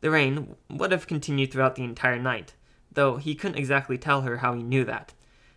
The 0.00 0.10
rain 0.10 0.54
would 0.70 0.92
have 0.92 1.06
continued 1.06 1.52
throughout 1.52 1.76
the 1.76 1.84
entire 1.84 2.18
night, 2.18 2.54
though 2.92 3.16
he 3.16 3.34
couldn't 3.34 3.58
exactly 3.58 3.98
tell 3.98 4.22
her 4.22 4.38
how 4.38 4.54
he 4.54 4.62
knew 4.62 4.84
that. 4.84 5.12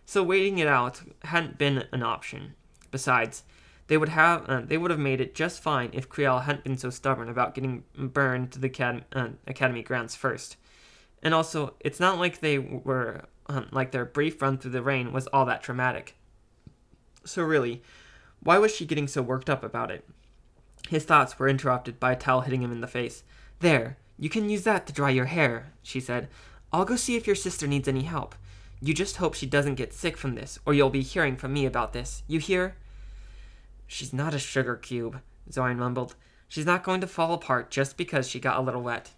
So 0.06 0.22
waiting 0.22 0.58
it 0.58 0.68
out 0.68 1.02
hadn't 1.24 1.58
been 1.58 1.84
an 1.92 2.02
option. 2.02 2.54
Besides, 2.90 3.44
they 3.88 3.96
would 3.96 4.10
have 4.10 4.48
uh, 4.48 4.62
they 4.64 4.78
would 4.78 4.90
have 4.90 5.00
made 5.00 5.20
it 5.20 5.34
just 5.34 5.60
fine 5.60 5.90
if 5.92 6.08
Kriel 6.08 6.44
hadn't 6.44 6.64
been 6.64 6.78
so 6.78 6.90
stubborn 6.90 7.28
about 7.28 7.54
getting 7.54 7.84
burned 7.96 8.52
to 8.52 8.58
the 8.58 9.02
uh, 9.12 9.28
academy 9.46 9.82
grounds 9.82 10.14
first. 10.14 10.56
And 11.22 11.34
also, 11.34 11.74
it's 11.80 11.98
not 11.98 12.18
like 12.18 12.38
they 12.38 12.58
were 12.58 13.24
um, 13.46 13.68
like 13.72 13.90
their 13.90 14.04
brief 14.04 14.40
run 14.40 14.58
through 14.58 14.70
the 14.72 14.82
rain 14.82 15.12
was 15.12 15.26
all 15.28 15.44
that 15.46 15.62
traumatic. 15.62 16.14
So 17.24 17.42
really, 17.42 17.82
why 18.40 18.58
was 18.58 18.74
she 18.74 18.86
getting 18.86 19.08
so 19.08 19.22
worked 19.22 19.50
up 19.50 19.64
about 19.64 19.90
it? 19.90 20.04
His 20.88 21.04
thoughts 21.04 21.38
were 21.38 21.48
interrupted 21.48 21.98
by 21.98 22.12
a 22.12 22.16
towel 22.16 22.42
hitting 22.42 22.62
him 22.62 22.72
in 22.72 22.80
the 22.80 22.86
face. 22.86 23.24
There, 23.60 23.96
you 24.18 24.28
can 24.28 24.48
use 24.48 24.62
that 24.64 24.86
to 24.86 24.92
dry 24.92 25.10
your 25.10 25.26
hair, 25.26 25.72
she 25.82 26.00
said. 26.00 26.28
I'll 26.72 26.84
go 26.84 26.96
see 26.96 27.16
if 27.16 27.26
your 27.26 27.36
sister 27.36 27.66
needs 27.66 27.88
any 27.88 28.02
help. 28.02 28.34
You 28.80 28.94
just 28.94 29.16
hope 29.16 29.34
she 29.34 29.46
doesn't 29.46 29.74
get 29.74 29.92
sick 29.92 30.16
from 30.16 30.34
this, 30.34 30.58
or 30.64 30.72
you'll 30.72 30.90
be 30.90 31.02
hearing 31.02 31.36
from 31.36 31.52
me 31.52 31.66
about 31.66 31.92
this. 31.92 32.22
You 32.28 32.38
hear? 32.38 32.76
She's 33.88 34.12
not 34.12 34.34
a 34.34 34.38
sugar 34.38 34.76
cube, 34.76 35.20
Zorian 35.50 35.78
mumbled. 35.78 36.14
She's 36.46 36.66
not 36.66 36.84
going 36.84 37.00
to 37.00 37.06
fall 37.06 37.32
apart 37.32 37.70
just 37.70 37.96
because 37.96 38.28
she 38.28 38.38
got 38.38 38.58
a 38.58 38.62
little 38.62 38.82
wet. 38.82 39.10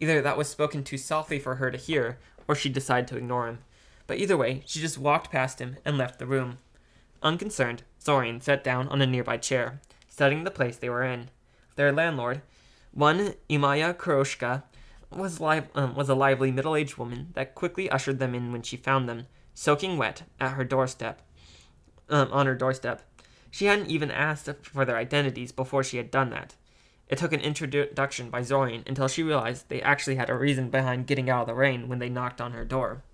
Either 0.00 0.20
that 0.20 0.36
was 0.36 0.48
spoken 0.48 0.82
too 0.82 0.98
softly 0.98 1.38
for 1.38 1.54
her 1.54 1.70
to 1.70 1.78
hear, 1.78 2.18
or 2.48 2.56
she 2.56 2.68
decided 2.68 3.06
to 3.08 3.16
ignore 3.16 3.46
him. 3.46 3.58
But 4.06 4.18
either 4.18 4.36
way, 4.36 4.62
she 4.66 4.80
just 4.80 4.98
walked 4.98 5.30
past 5.30 5.60
him 5.60 5.76
and 5.84 5.96
left 5.96 6.18
the 6.18 6.26
room. 6.26 6.58
Unconcerned, 7.22 7.84
Zorian 8.04 8.42
sat 8.42 8.62
down 8.64 8.88
on 8.88 9.00
a 9.00 9.06
nearby 9.06 9.36
chair, 9.36 9.80
studying 10.08 10.42
the 10.42 10.50
place 10.50 10.76
they 10.76 10.90
were 10.90 11.04
in. 11.04 11.30
Their 11.76 11.92
landlord, 11.92 12.42
one 12.92 13.34
Imaya 13.48 13.94
Kuroshka, 13.94 14.64
was, 15.10 15.40
li- 15.40 15.62
um, 15.76 15.94
was 15.94 16.08
a 16.08 16.14
lively 16.16 16.50
middle 16.50 16.74
aged 16.74 16.96
woman 16.96 17.28
that 17.34 17.54
quickly 17.54 17.88
ushered 17.88 18.18
them 18.18 18.34
in 18.34 18.50
when 18.50 18.62
she 18.62 18.76
found 18.76 19.08
them, 19.08 19.26
soaking 19.54 19.96
wet, 19.96 20.24
at 20.40 20.54
her 20.54 20.64
doorstep. 20.64 21.22
Um, 22.08 22.28
on 22.32 22.46
her 22.46 22.56
doorstep. 22.56 23.00
She 23.54 23.66
hadn't 23.66 23.88
even 23.88 24.10
asked 24.10 24.50
for 24.62 24.84
their 24.84 24.96
identities 24.96 25.52
before 25.52 25.84
she 25.84 25.96
had 25.96 26.10
done 26.10 26.30
that. 26.30 26.56
It 27.08 27.18
took 27.18 27.32
an 27.32 27.38
introduction 27.38 28.28
by 28.28 28.40
Zorian 28.40 28.82
until 28.84 29.06
she 29.06 29.22
realized 29.22 29.68
they 29.68 29.80
actually 29.80 30.16
had 30.16 30.28
a 30.28 30.34
reason 30.34 30.70
behind 30.70 31.06
getting 31.06 31.30
out 31.30 31.42
of 31.42 31.46
the 31.46 31.54
rain 31.54 31.86
when 31.86 32.00
they 32.00 32.08
knocked 32.08 32.40
on 32.40 32.50
her 32.50 32.64
door. 32.64 33.04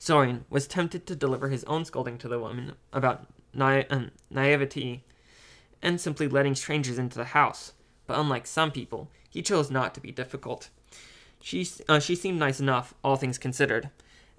Zorian 0.00 0.44
was 0.48 0.66
tempted 0.66 1.06
to 1.06 1.14
deliver 1.14 1.50
his 1.50 1.64
own 1.64 1.84
scolding 1.84 2.16
to 2.16 2.26
the 2.26 2.38
woman 2.38 2.72
about 2.90 3.26
na- 3.52 3.82
um, 3.90 4.12
naivety 4.30 5.04
and 5.82 6.00
simply 6.00 6.26
letting 6.26 6.54
strangers 6.54 6.96
into 6.96 7.18
the 7.18 7.36
house, 7.36 7.74
but 8.06 8.18
unlike 8.18 8.46
some 8.46 8.70
people, 8.70 9.10
he 9.28 9.42
chose 9.42 9.70
not 9.70 9.92
to 9.92 10.00
be 10.00 10.10
difficult. 10.10 10.70
She, 11.42 11.68
uh, 11.86 12.00
she 12.00 12.14
seemed 12.14 12.38
nice 12.38 12.60
enough, 12.60 12.94
all 13.04 13.16
things 13.16 13.36
considered, 13.36 13.90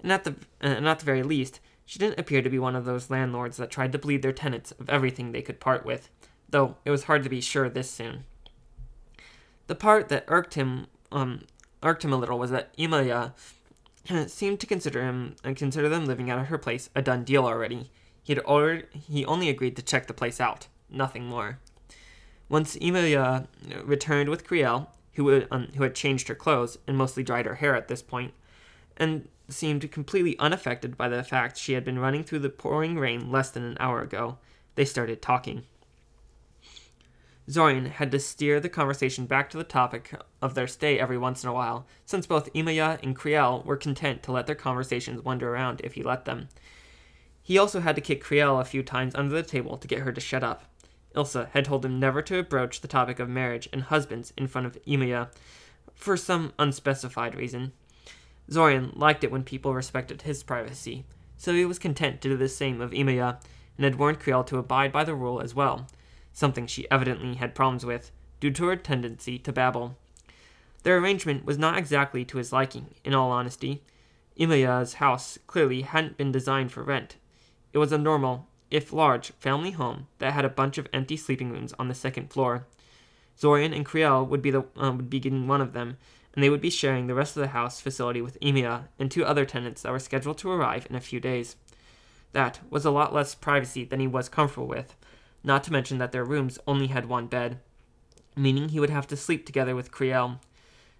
and 0.02 0.10
at 0.10 0.24
the, 0.24 0.32
uh, 0.32 0.66
and 0.66 0.88
at 0.88 0.98
the 0.98 1.04
very 1.04 1.22
least, 1.22 1.60
she 1.86 1.98
didn't 1.98 2.18
appear 2.18 2.42
to 2.42 2.50
be 2.50 2.58
one 2.58 2.76
of 2.76 2.84
those 2.84 3.10
landlords 3.10 3.56
that 3.56 3.70
tried 3.70 3.92
to 3.92 3.98
bleed 3.98 4.22
their 4.22 4.32
tenants 4.32 4.72
of 4.72 4.88
everything 4.88 5.32
they 5.32 5.42
could 5.42 5.60
part 5.60 5.84
with, 5.84 6.10
though 6.48 6.76
it 6.84 6.90
was 6.90 7.04
hard 7.04 7.22
to 7.24 7.30
be 7.30 7.40
sure 7.40 7.68
this 7.68 7.90
soon. 7.90 8.24
The 9.66 9.74
part 9.74 10.08
that 10.08 10.24
irked 10.28 10.54
him 10.54 10.86
um, 11.10 11.42
irked 11.82 12.04
him 12.04 12.12
a 12.12 12.16
little 12.16 12.38
was 12.38 12.50
that 12.50 12.76
Imaya 12.76 13.32
seemed 14.28 14.60
to 14.60 14.66
consider 14.66 15.02
him 15.02 15.36
and 15.44 15.56
consider 15.56 15.88
them 15.88 16.06
living 16.06 16.30
out 16.30 16.38
of 16.38 16.46
her 16.46 16.58
place 16.58 16.90
a 16.94 17.02
done 17.02 17.24
deal 17.24 17.44
already. 17.44 17.90
He 18.22 18.32
had 18.32 18.42
ordered 18.44 18.88
he 18.92 19.24
only 19.24 19.48
agreed 19.48 19.76
to 19.76 19.82
check 19.82 20.06
the 20.06 20.14
place 20.14 20.40
out, 20.40 20.68
nothing 20.90 21.26
more. 21.26 21.58
Once 22.48 22.76
Emilia 22.76 23.48
returned 23.82 24.28
with 24.28 24.46
Creel, 24.46 24.90
who 25.14 25.44
um, 25.50 25.68
who 25.76 25.82
had 25.82 25.94
changed 25.94 26.28
her 26.28 26.34
clothes 26.34 26.78
and 26.86 26.96
mostly 26.96 27.22
dried 27.22 27.46
her 27.46 27.56
hair 27.56 27.74
at 27.74 27.88
this 27.88 28.02
point, 28.02 28.34
and 28.96 29.28
seemed 29.52 29.90
completely 29.90 30.38
unaffected 30.38 30.96
by 30.96 31.08
the 31.08 31.22
fact 31.22 31.56
she 31.56 31.74
had 31.74 31.84
been 31.84 31.98
running 31.98 32.24
through 32.24 32.40
the 32.40 32.50
pouring 32.50 32.98
rain 32.98 33.30
less 33.30 33.50
than 33.50 33.64
an 33.64 33.76
hour 33.78 34.00
ago, 34.00 34.38
they 34.74 34.84
started 34.84 35.22
talking. 35.22 35.64
Zorian 37.48 37.90
had 37.90 38.12
to 38.12 38.20
steer 38.20 38.60
the 38.60 38.68
conversation 38.68 39.26
back 39.26 39.50
to 39.50 39.58
the 39.58 39.64
topic 39.64 40.14
of 40.40 40.54
their 40.54 40.68
stay 40.68 40.98
every 40.98 41.18
once 41.18 41.42
in 41.42 41.50
a 41.50 41.52
while, 41.52 41.86
since 42.06 42.26
both 42.26 42.52
Imaya 42.52 43.02
and 43.02 43.16
Kriel 43.16 43.64
were 43.64 43.76
content 43.76 44.22
to 44.22 44.32
let 44.32 44.46
their 44.46 44.54
conversations 44.54 45.24
wander 45.24 45.52
around 45.52 45.80
if 45.82 45.94
he 45.94 46.02
let 46.02 46.24
them. 46.24 46.48
He 47.42 47.58
also 47.58 47.80
had 47.80 47.96
to 47.96 48.00
kick 48.00 48.22
Kriel 48.22 48.60
a 48.60 48.64
few 48.64 48.82
times 48.82 49.14
under 49.14 49.34
the 49.34 49.42
table 49.42 49.76
to 49.76 49.88
get 49.88 50.00
her 50.00 50.12
to 50.12 50.20
shut 50.20 50.44
up. 50.44 50.64
Ilsa 51.16 51.50
had 51.50 51.64
told 51.64 51.84
him 51.84 51.98
never 51.98 52.22
to 52.22 52.42
broach 52.42 52.80
the 52.80 52.88
topic 52.88 53.18
of 53.18 53.28
marriage 53.28 53.68
and 53.72 53.82
husbands 53.82 54.32
in 54.36 54.46
front 54.46 54.66
of 54.66 54.78
Imaya, 54.86 55.28
for 55.94 56.16
some 56.16 56.52
unspecified 56.58 57.34
reason. 57.34 57.72
Zorian 58.50 58.96
liked 58.96 59.24
it 59.24 59.30
when 59.30 59.44
people 59.44 59.74
respected 59.74 60.22
his 60.22 60.42
privacy, 60.42 61.04
so 61.36 61.52
he 61.54 61.64
was 61.64 61.78
content 61.78 62.20
to 62.20 62.28
do 62.28 62.36
the 62.36 62.48
same 62.48 62.80
of 62.80 62.92
Imaya, 62.92 63.38
and 63.76 63.84
had 63.84 63.96
warned 63.96 64.20
Creel 64.20 64.44
to 64.44 64.58
abide 64.58 64.92
by 64.92 65.04
the 65.04 65.14
rule 65.14 65.40
as 65.40 65.54
well 65.54 65.86
something 66.32 66.66
she 66.66 66.90
evidently 66.90 67.34
had 67.34 67.54
problems 67.54 67.84
with, 67.84 68.10
due 68.40 68.50
to 68.50 68.66
her 68.66 68.76
tendency 68.76 69.38
to 69.38 69.52
babble. 69.52 69.96
Their 70.82 70.98
arrangement 70.98 71.44
was 71.44 71.58
not 71.58 71.78
exactly 71.78 72.24
to 72.24 72.38
his 72.38 72.52
liking, 72.52 72.94
in 73.04 73.14
all 73.14 73.30
honesty. 73.30 73.82
Imaya's 74.38 74.94
house 74.94 75.38
clearly 75.46 75.82
hadn't 75.82 76.16
been 76.16 76.32
designed 76.32 76.72
for 76.72 76.82
rent. 76.82 77.16
It 77.72 77.78
was 77.78 77.92
a 77.92 77.98
normal, 77.98 78.48
if 78.70 78.92
large, 78.92 79.32
family 79.38 79.72
home 79.72 80.08
that 80.18 80.32
had 80.32 80.44
a 80.44 80.50
bunch 80.50 80.78
of 80.78 80.88
empty 80.92 81.16
sleeping 81.16 81.50
rooms 81.50 81.74
on 81.78 81.88
the 81.88 81.94
second 81.94 82.32
floor. 82.32 82.66
Zorian 83.38 83.74
and 83.74 83.86
Creel 83.86 84.24
would 84.26 84.42
be 84.42 84.50
the 84.50 84.64
uh, 84.76 84.92
would 84.92 85.10
be 85.10 85.20
getting 85.20 85.46
one 85.46 85.60
of 85.60 85.72
them, 85.72 85.96
and 86.34 86.42
they 86.42 86.50
would 86.50 86.60
be 86.60 86.70
sharing 86.70 87.06
the 87.06 87.14
rest 87.14 87.36
of 87.36 87.40
the 87.40 87.48
house 87.48 87.80
facility 87.80 88.22
with 88.22 88.40
Imaya 88.40 88.84
and 88.98 89.10
two 89.10 89.24
other 89.24 89.44
tenants 89.44 89.82
that 89.82 89.92
were 89.92 89.98
scheduled 89.98 90.38
to 90.38 90.50
arrive 90.50 90.86
in 90.88 90.96
a 90.96 91.00
few 91.00 91.20
days. 91.20 91.56
That 92.32 92.60
was 92.70 92.84
a 92.84 92.90
lot 92.90 93.12
less 93.12 93.34
privacy 93.34 93.84
than 93.84 94.00
he 94.00 94.06
was 94.06 94.28
comfortable 94.28 94.66
with, 94.66 94.96
not 95.44 95.62
to 95.64 95.72
mention 95.72 95.98
that 95.98 96.12
their 96.12 96.24
rooms 96.24 96.58
only 96.66 96.86
had 96.86 97.06
one 97.06 97.26
bed, 97.26 97.58
meaning 98.34 98.70
he 98.70 98.80
would 98.80 98.90
have 98.90 99.06
to 99.08 99.16
sleep 99.16 99.44
together 99.44 99.74
with 99.74 99.92
Creel. 99.92 100.40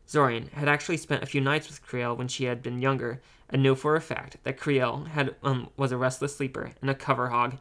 Zorian 0.06 0.50
had 0.50 0.68
actually 0.68 0.98
spent 0.98 1.22
a 1.22 1.26
few 1.26 1.40
nights 1.40 1.68
with 1.68 1.82
Creel 1.82 2.14
when 2.14 2.28
she 2.28 2.44
had 2.44 2.62
been 2.62 2.82
younger, 2.82 3.22
and 3.48 3.62
knew 3.62 3.74
for 3.74 3.96
a 3.96 4.00
fact 4.00 4.36
that 4.44 4.58
Creel 4.58 5.04
had 5.04 5.34
um, 5.42 5.68
was 5.76 5.92
a 5.92 5.96
restless 5.96 6.36
sleeper 6.36 6.72
and 6.80 6.90
a 6.90 6.94
cover 6.94 7.28
hog, 7.28 7.58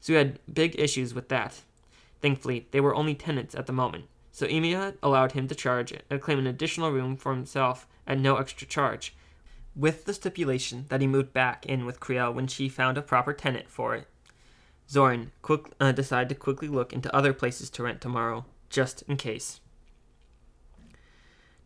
so 0.00 0.12
he 0.12 0.16
had 0.16 0.38
big 0.52 0.78
issues 0.78 1.14
with 1.14 1.28
that. 1.28 1.60
Thankfully, 2.20 2.68
they 2.70 2.80
were 2.80 2.94
only 2.94 3.14
tenants 3.14 3.54
at 3.54 3.66
the 3.66 3.72
moment, 3.72 4.04
so 4.32 4.46
Imaya 4.46 4.96
allowed 5.02 5.32
him 5.32 5.46
to 5.46 5.54
charge 5.54 5.92
and 6.10 6.20
claim 6.20 6.38
an 6.38 6.46
additional 6.46 6.90
room 6.90 7.16
for 7.16 7.34
himself 7.34 7.86
at 8.06 8.18
no 8.18 8.36
extra 8.36 8.66
charge, 8.66 9.14
with 9.76 10.06
the 10.06 10.14
stipulation 10.14 10.86
that 10.88 11.02
he 11.02 11.06
moved 11.06 11.32
back 11.32 11.66
in 11.66 11.84
with 11.84 12.00
Kriel 12.00 12.34
when 12.34 12.46
she 12.46 12.68
found 12.68 12.96
a 12.96 13.02
proper 13.02 13.32
tenant 13.34 13.68
for 13.68 13.94
it. 13.94 14.08
Zorian 14.88 15.28
quick, 15.42 15.72
uh, 15.78 15.92
decided 15.92 16.30
to 16.30 16.34
quickly 16.34 16.68
look 16.68 16.92
into 16.92 17.14
other 17.14 17.32
places 17.32 17.70
to 17.70 17.82
rent 17.82 18.00
tomorrow, 18.00 18.44
just 18.68 19.02
in 19.02 19.16
case. 19.16 19.60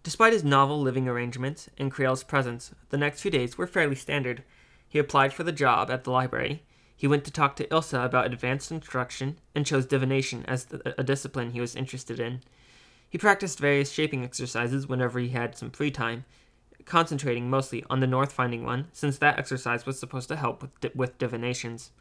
Despite 0.03 0.33
his 0.33 0.45
novel 0.45 0.81
living 0.81 1.09
arrangements 1.09 1.69
and 1.79 1.93
Kriel's 1.93 2.23
presence, 2.23 2.73
the 2.91 2.99
next 2.99 3.21
few 3.21 3.31
days 3.31 3.59
were 3.59 3.67
fairly 3.67 3.97
standard. 3.97 4.45
He 4.89 4.99
applied 4.99 5.33
for 5.33 5.43
the 5.43 5.51
job 5.51 5.91
at 5.91 6.05
the 6.05 6.13
library. 6.13 6.63
He 6.97 7.09
went 7.09 7.25
to 7.25 7.33
talk 7.33 7.57
to 7.57 7.67
Ilsa 7.67 8.05
about 8.05 8.27
advanced 8.27 8.71
instruction 8.71 9.39
and 9.55 9.67
chose 9.67 9.85
divination 9.87 10.45
as 10.47 10.69
a 10.97 11.03
discipline 11.03 11.51
he 11.51 11.61
was 11.61 11.75
interested 11.75 12.21
in. 12.21 12.43
He 13.17 13.19
practiced 13.19 13.59
various 13.59 13.91
shaping 13.91 14.25
exercises 14.25 14.87
whenever 14.87 15.19
he 15.19 15.31
had 15.31 15.57
some 15.57 15.71
free 15.71 15.91
time, 15.91 16.27
concentrating 16.85 17.49
mostly 17.49 17.83
on 17.89 18.01
the 18.01 18.07
north 18.07 18.31
finding 18.31 18.63
one, 18.63 18.89
since 18.93 19.17
that 19.17 19.39
exercise 19.39 19.87
was 19.87 19.99
supposed 19.99 20.29
to 20.29 20.37
help 20.37 20.61
with, 20.61 20.81
di- 20.83 20.91
with 20.95 21.17
divinations. 21.17 21.93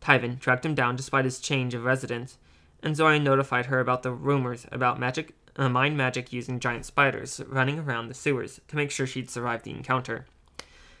Taiven 0.00 0.40
tracked 0.40 0.64
him 0.64 0.74
down 0.74 0.96
despite 0.96 1.26
his 1.26 1.40
change 1.40 1.74
of 1.74 1.84
residence, 1.84 2.38
and 2.82 2.96
Zorian 2.96 3.22
notified 3.22 3.66
her 3.66 3.80
about 3.80 4.02
the 4.02 4.12
rumors 4.12 4.64
about 4.72 4.98
magic, 4.98 5.34
uh, 5.56 5.68
mind 5.68 5.94
magic 5.94 6.32
using 6.32 6.58
giant 6.58 6.86
spiders 6.86 7.42
running 7.46 7.78
around 7.78 8.08
the 8.08 8.14
sewers 8.14 8.58
to 8.68 8.76
make 8.76 8.90
sure 8.90 9.06
she'd 9.06 9.28
survive 9.28 9.62
the 9.62 9.72
encounter. 9.72 10.24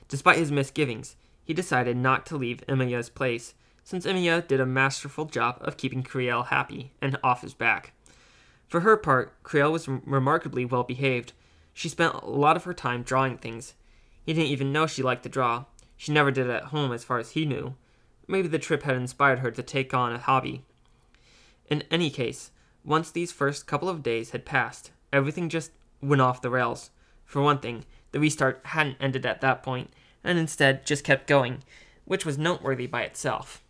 Despite 0.08 0.36
his 0.36 0.52
misgivings, 0.52 1.16
he 1.42 1.54
decided 1.54 1.96
not 1.96 2.26
to 2.26 2.36
leave 2.36 2.62
Imaya's 2.68 3.08
place, 3.08 3.54
since 3.82 4.04
Imaya 4.04 4.46
did 4.46 4.60
a 4.60 4.66
masterful 4.66 5.24
job 5.24 5.56
of 5.62 5.78
keeping 5.78 6.02
Kriel 6.02 6.48
happy 6.48 6.92
and 7.00 7.16
off 7.24 7.40
his 7.40 7.54
back. 7.54 7.94
For 8.68 8.80
her 8.80 8.96
part, 8.96 9.42
Kriel 9.42 9.72
was 9.72 9.88
remarkably 9.88 10.64
well 10.64 10.82
behaved. 10.82 11.32
She 11.72 11.88
spent 11.88 12.14
a 12.14 12.26
lot 12.26 12.56
of 12.56 12.64
her 12.64 12.74
time 12.74 13.02
drawing 13.02 13.38
things. 13.38 13.74
He 14.24 14.32
didn't 14.32 14.50
even 14.50 14.72
know 14.72 14.86
she 14.86 15.02
liked 15.02 15.22
to 15.22 15.28
draw. 15.28 15.66
She 15.96 16.12
never 16.12 16.30
did 16.30 16.46
it 16.46 16.52
at 16.52 16.64
home, 16.64 16.92
as 16.92 17.04
far 17.04 17.18
as 17.18 17.32
he 17.32 17.44
knew, 17.44 17.76
Maybe 18.28 18.48
the 18.48 18.58
trip 18.58 18.82
had 18.82 18.96
inspired 18.96 19.40
her 19.40 19.50
to 19.50 19.62
take 19.62 19.94
on 19.94 20.12
a 20.12 20.18
hobby. 20.18 20.64
In 21.68 21.84
any 21.90 22.10
case, 22.10 22.50
once 22.84 23.10
these 23.10 23.32
first 23.32 23.66
couple 23.66 23.88
of 23.88 24.02
days 24.02 24.30
had 24.30 24.44
passed, 24.44 24.90
everything 25.12 25.48
just 25.48 25.70
went 26.00 26.22
off 26.22 26.42
the 26.42 26.50
rails. 26.50 26.90
For 27.24 27.42
one 27.42 27.58
thing, 27.58 27.84
the 28.12 28.20
restart 28.20 28.60
hadn't 28.64 28.96
ended 29.00 29.26
at 29.26 29.40
that 29.40 29.62
point, 29.62 29.90
and 30.24 30.38
instead 30.38 30.86
just 30.86 31.04
kept 31.04 31.26
going, 31.26 31.62
which 32.04 32.26
was 32.26 32.38
noteworthy 32.38 32.86
by 32.86 33.02
itself. 33.02 33.62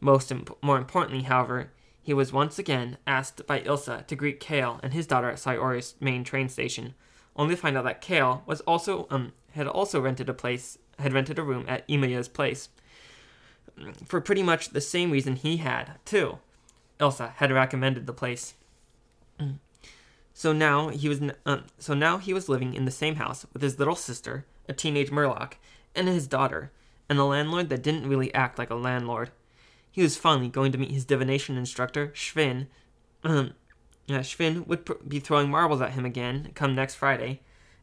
Most 0.00 0.30
imp- 0.30 0.56
more 0.62 0.78
importantly, 0.78 1.22
however, 1.22 1.70
he 2.10 2.14
was 2.14 2.32
once 2.32 2.58
again 2.58 2.98
asked 3.06 3.46
by 3.46 3.60
Ilsa 3.60 4.04
to 4.08 4.16
greet 4.16 4.40
Kael 4.40 4.80
and 4.82 4.92
his 4.92 5.06
daughter 5.06 5.30
at 5.30 5.38
Cyoria's 5.38 5.94
main 6.00 6.24
train 6.24 6.48
station, 6.48 6.94
only 7.36 7.54
to 7.54 7.60
find 7.60 7.76
out 7.76 7.84
that 7.84 8.02
Kael 8.02 8.44
was 8.48 8.60
also 8.62 9.06
um 9.10 9.32
had 9.52 9.68
also 9.68 10.00
rented 10.00 10.28
a 10.28 10.34
place 10.34 10.76
had 10.98 11.12
rented 11.12 11.38
a 11.38 11.44
room 11.44 11.64
at 11.68 11.84
Imaya's 11.86 12.26
place 12.26 12.68
for 14.04 14.20
pretty 14.20 14.42
much 14.42 14.70
the 14.70 14.80
same 14.80 15.12
reason 15.12 15.36
he 15.36 15.58
had, 15.58 16.00
too. 16.04 16.40
Ilsa 16.98 17.34
had 17.34 17.52
recommended 17.52 18.08
the 18.08 18.12
place. 18.12 18.54
So 20.34 20.52
now 20.52 20.88
he 20.88 21.08
was 21.08 21.20
uh, 21.46 21.58
so 21.78 21.94
now 21.94 22.18
he 22.18 22.34
was 22.34 22.48
living 22.48 22.74
in 22.74 22.86
the 22.86 22.90
same 22.90 23.14
house 23.14 23.46
with 23.52 23.62
his 23.62 23.78
little 23.78 23.94
sister, 23.94 24.46
a 24.68 24.72
teenage 24.72 25.12
morlock, 25.12 25.58
and 25.94 26.08
his 26.08 26.26
daughter, 26.26 26.72
and 27.08 27.20
a 27.20 27.24
landlord 27.24 27.68
that 27.68 27.84
didn't 27.84 28.08
really 28.08 28.34
act 28.34 28.58
like 28.58 28.70
a 28.70 28.74
landlord. 28.74 29.30
He 29.90 30.02
was 30.02 30.16
finally 30.16 30.48
going 30.48 30.72
to 30.72 30.78
meet 30.78 30.92
his 30.92 31.04
divination 31.04 31.56
instructor, 31.56 32.08
Xvim. 32.08 32.66
Yeah, 33.24 34.20
Xvim 34.20 34.66
would 34.66 34.86
pr- 34.86 34.94
be 35.06 35.20
throwing 35.20 35.50
marbles 35.50 35.80
at 35.80 35.92
him 35.92 36.04
again 36.04 36.50
come 36.54 36.74
next 36.74 36.96
Friday. 36.96 37.40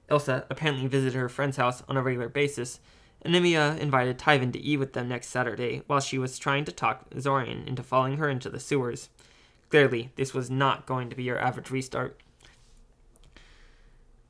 Ilsa 0.09 0.45
apparently 0.49 0.87
visited 0.87 1.17
her 1.17 1.29
friend's 1.29 1.57
house 1.57 1.83
on 1.87 1.97
a 1.97 2.01
regular 2.01 2.29
basis, 2.29 2.79
Anemia 3.23 3.75
invited 3.77 4.17
Taiven 4.17 4.53
to 4.53 4.59
eat 4.59 4.77
with 4.77 4.93
them 4.93 5.09
next 5.09 5.27
Saturday 5.27 5.81
while 5.87 5.99
she 5.99 6.17
was 6.17 6.37
trying 6.37 6.65
to 6.65 6.71
talk 6.71 7.09
Zorian 7.11 7.67
into 7.67 7.83
following 7.83 8.17
her 8.17 8.29
into 8.29 8.49
the 8.49 8.59
sewers. 8.59 9.09
Clearly, 9.69 10.11
this 10.15 10.33
was 10.33 10.49
not 10.49 10.85
going 10.85 11.09
to 11.09 11.15
be 11.15 11.23
your 11.23 11.39
average 11.39 11.71
restart. 11.71 12.21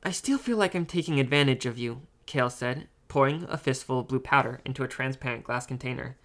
I 0.02 0.10
still 0.10 0.38
feel 0.38 0.56
like 0.56 0.74
I'm 0.74 0.86
taking 0.86 1.20
advantage 1.20 1.66
of 1.66 1.78
you, 1.78 2.02
Kael 2.26 2.50
said, 2.50 2.88
pouring 3.08 3.46
a 3.48 3.58
fistful 3.58 4.00
of 4.00 4.08
blue 4.08 4.20
powder 4.20 4.60
into 4.64 4.82
a 4.82 4.88
transparent 4.88 5.44
glass 5.44 5.66
container. 5.66 6.16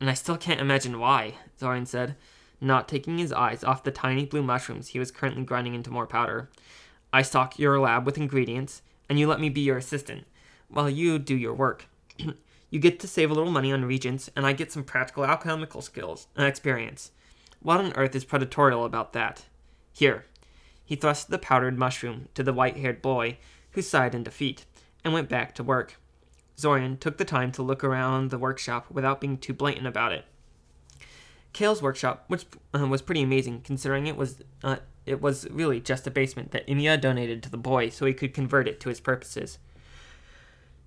And 0.00 0.10
I 0.10 0.14
still 0.14 0.36
can't 0.36 0.60
imagine 0.60 0.98
why, 0.98 1.34
Zorian 1.60 1.86
said. 1.86 2.16
not 2.60 2.88
taking 2.88 3.18
his 3.18 3.32
eyes 3.32 3.62
off 3.62 3.84
the 3.84 3.90
tiny 3.90 4.24
blue 4.24 4.42
mushrooms 4.42 4.88
he 4.88 4.98
was 4.98 5.10
currently 5.10 5.44
grinding 5.44 5.74
into 5.74 5.90
more 5.90 6.06
powder. 6.06 6.48
I 7.12 7.22
stock 7.22 7.58
your 7.58 7.78
lab 7.78 8.06
with 8.06 8.16
ingredients, 8.16 8.82
and 9.08 9.18
you 9.18 9.26
let 9.26 9.40
me 9.40 9.48
be 9.48 9.60
your 9.60 9.76
assistant, 9.76 10.26
while 10.68 10.88
you 10.88 11.18
do 11.18 11.36
your 11.36 11.54
work. 11.54 11.86
you 12.70 12.78
get 12.78 12.98
to 13.00 13.08
save 13.08 13.30
a 13.30 13.34
little 13.34 13.52
money 13.52 13.72
on 13.72 13.84
reagents, 13.84 14.30
and 14.34 14.46
I 14.46 14.52
get 14.52 14.72
some 14.72 14.84
practical 14.84 15.24
alchemical 15.24 15.82
skills 15.82 16.26
and 16.36 16.46
experience. 16.46 17.10
What 17.60 17.80
on 17.80 17.92
earth 17.94 18.14
is 18.14 18.24
predatorial 18.24 18.84
about 18.84 19.12
that? 19.12 19.44
Here. 19.92 20.24
He 20.84 20.96
thrust 20.96 21.30
the 21.30 21.38
powdered 21.38 21.78
mushroom 21.78 22.28
to 22.34 22.42
the 22.42 22.52
white 22.52 22.76
haired 22.76 23.02
boy, 23.02 23.38
who 23.72 23.82
sighed 23.82 24.14
in 24.14 24.22
defeat, 24.22 24.64
and 25.04 25.12
went 25.12 25.28
back 25.28 25.54
to 25.54 25.62
work. 25.62 25.96
Zorian 26.56 26.98
took 26.98 27.18
the 27.18 27.24
time 27.24 27.52
to 27.52 27.62
look 27.62 27.84
around 27.84 28.30
the 28.30 28.38
workshop 28.38 28.86
without 28.90 29.20
being 29.20 29.38
too 29.38 29.52
blatant 29.52 29.86
about 29.86 30.12
it. 30.12 30.24
Kael's 31.52 31.82
workshop, 31.82 32.24
which 32.28 32.44
uh, 32.74 32.86
was 32.86 33.02
pretty 33.02 33.22
amazing, 33.22 33.62
considering 33.62 34.06
it 34.06 34.16
was 34.16 34.42
uh, 34.62 34.76
it 35.06 35.22
was 35.22 35.48
really 35.50 35.80
just 35.80 36.06
a 36.06 36.10
basement 36.10 36.50
that 36.50 36.66
Imaya 36.66 37.00
donated 37.00 37.42
to 37.42 37.50
the 37.50 37.56
boy 37.56 37.88
so 37.88 38.04
he 38.04 38.12
could 38.12 38.34
convert 38.34 38.68
it 38.68 38.78
to 38.80 38.88
his 38.88 39.00
purposes. 39.00 39.58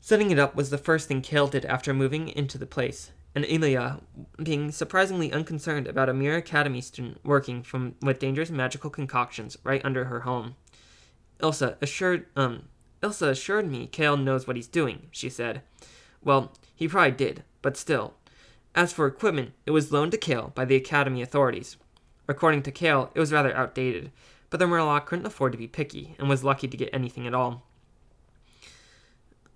Setting 0.01 0.31
it 0.31 0.39
up 0.39 0.55
was 0.55 0.69
the 0.69 0.77
first 0.77 1.07
thing 1.07 1.21
Kael 1.21 1.49
did 1.49 1.65
after 1.65 1.93
moving 1.93 2.29
into 2.29 2.57
the 2.57 2.65
place, 2.65 3.11
and 3.33 3.45
Imaya, 3.45 4.01
being 4.41 4.71
surprisingly 4.71 5.31
unconcerned 5.31 5.87
about 5.87 6.09
a 6.09 6.13
mere 6.13 6.37
academy 6.37 6.81
student 6.81 7.19
working 7.23 7.63
from 7.63 7.95
with 8.01 8.19
dangerous 8.19 8.51
magical 8.51 8.89
concoctions 8.89 9.57
right 9.63 9.83
under 9.83 10.05
her 10.05 10.21
home. 10.21 10.55
Ilsa 11.39 11.77
assured 11.81 12.27
um 12.35 12.68
Ilsa 13.01 13.29
assured 13.29 13.69
me 13.69 13.87
Kael 13.87 14.21
knows 14.21 14.47
what 14.47 14.55
he's 14.55 14.67
doing, 14.67 15.07
she 15.11 15.29
said. 15.29 15.61
Well, 16.23 16.51
he 16.75 16.87
probably 16.87 17.11
did, 17.11 17.43
but 17.61 17.77
still. 17.77 18.13
As 18.75 18.93
for 18.93 19.07
equipment, 19.07 19.53
it 19.65 19.71
was 19.71 19.91
loaned 19.91 20.11
to 20.11 20.17
Kael 20.17 20.53
by 20.53 20.65
the 20.65 20.75
Academy 20.75 21.21
authorities. 21.21 21.77
According 22.27 22.63
to 22.63 22.71
Kael, 22.71 23.09
it 23.15 23.19
was 23.19 23.31
rather 23.31 23.55
outdated, 23.55 24.11
but 24.49 24.59
the 24.59 24.67
morlock 24.67 25.05
couldn't 25.05 25.25
afford 25.25 25.51
to 25.53 25.57
be 25.57 25.67
picky 25.67 26.15
and 26.19 26.29
was 26.29 26.43
lucky 26.43 26.67
to 26.67 26.77
get 26.77 26.89
anything 26.93 27.25
at 27.25 27.33
all. 27.33 27.63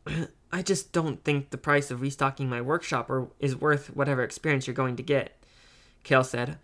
I 0.52 0.62
just 0.62 0.92
don't 0.92 1.24
think 1.24 1.50
the 1.50 1.58
price 1.58 1.92
of 1.92 2.02
restocking 2.02 2.50
my 2.50 2.62
workshop 2.62 3.12
is 3.40 3.56
worth 3.56 3.88
whatever 3.96 4.24
experience 4.24 4.68
you're 4.68 4.74
going 4.74 4.96
to 4.98 5.04
get, 5.04 5.38
Kael 6.04 6.26
said, 6.26 6.58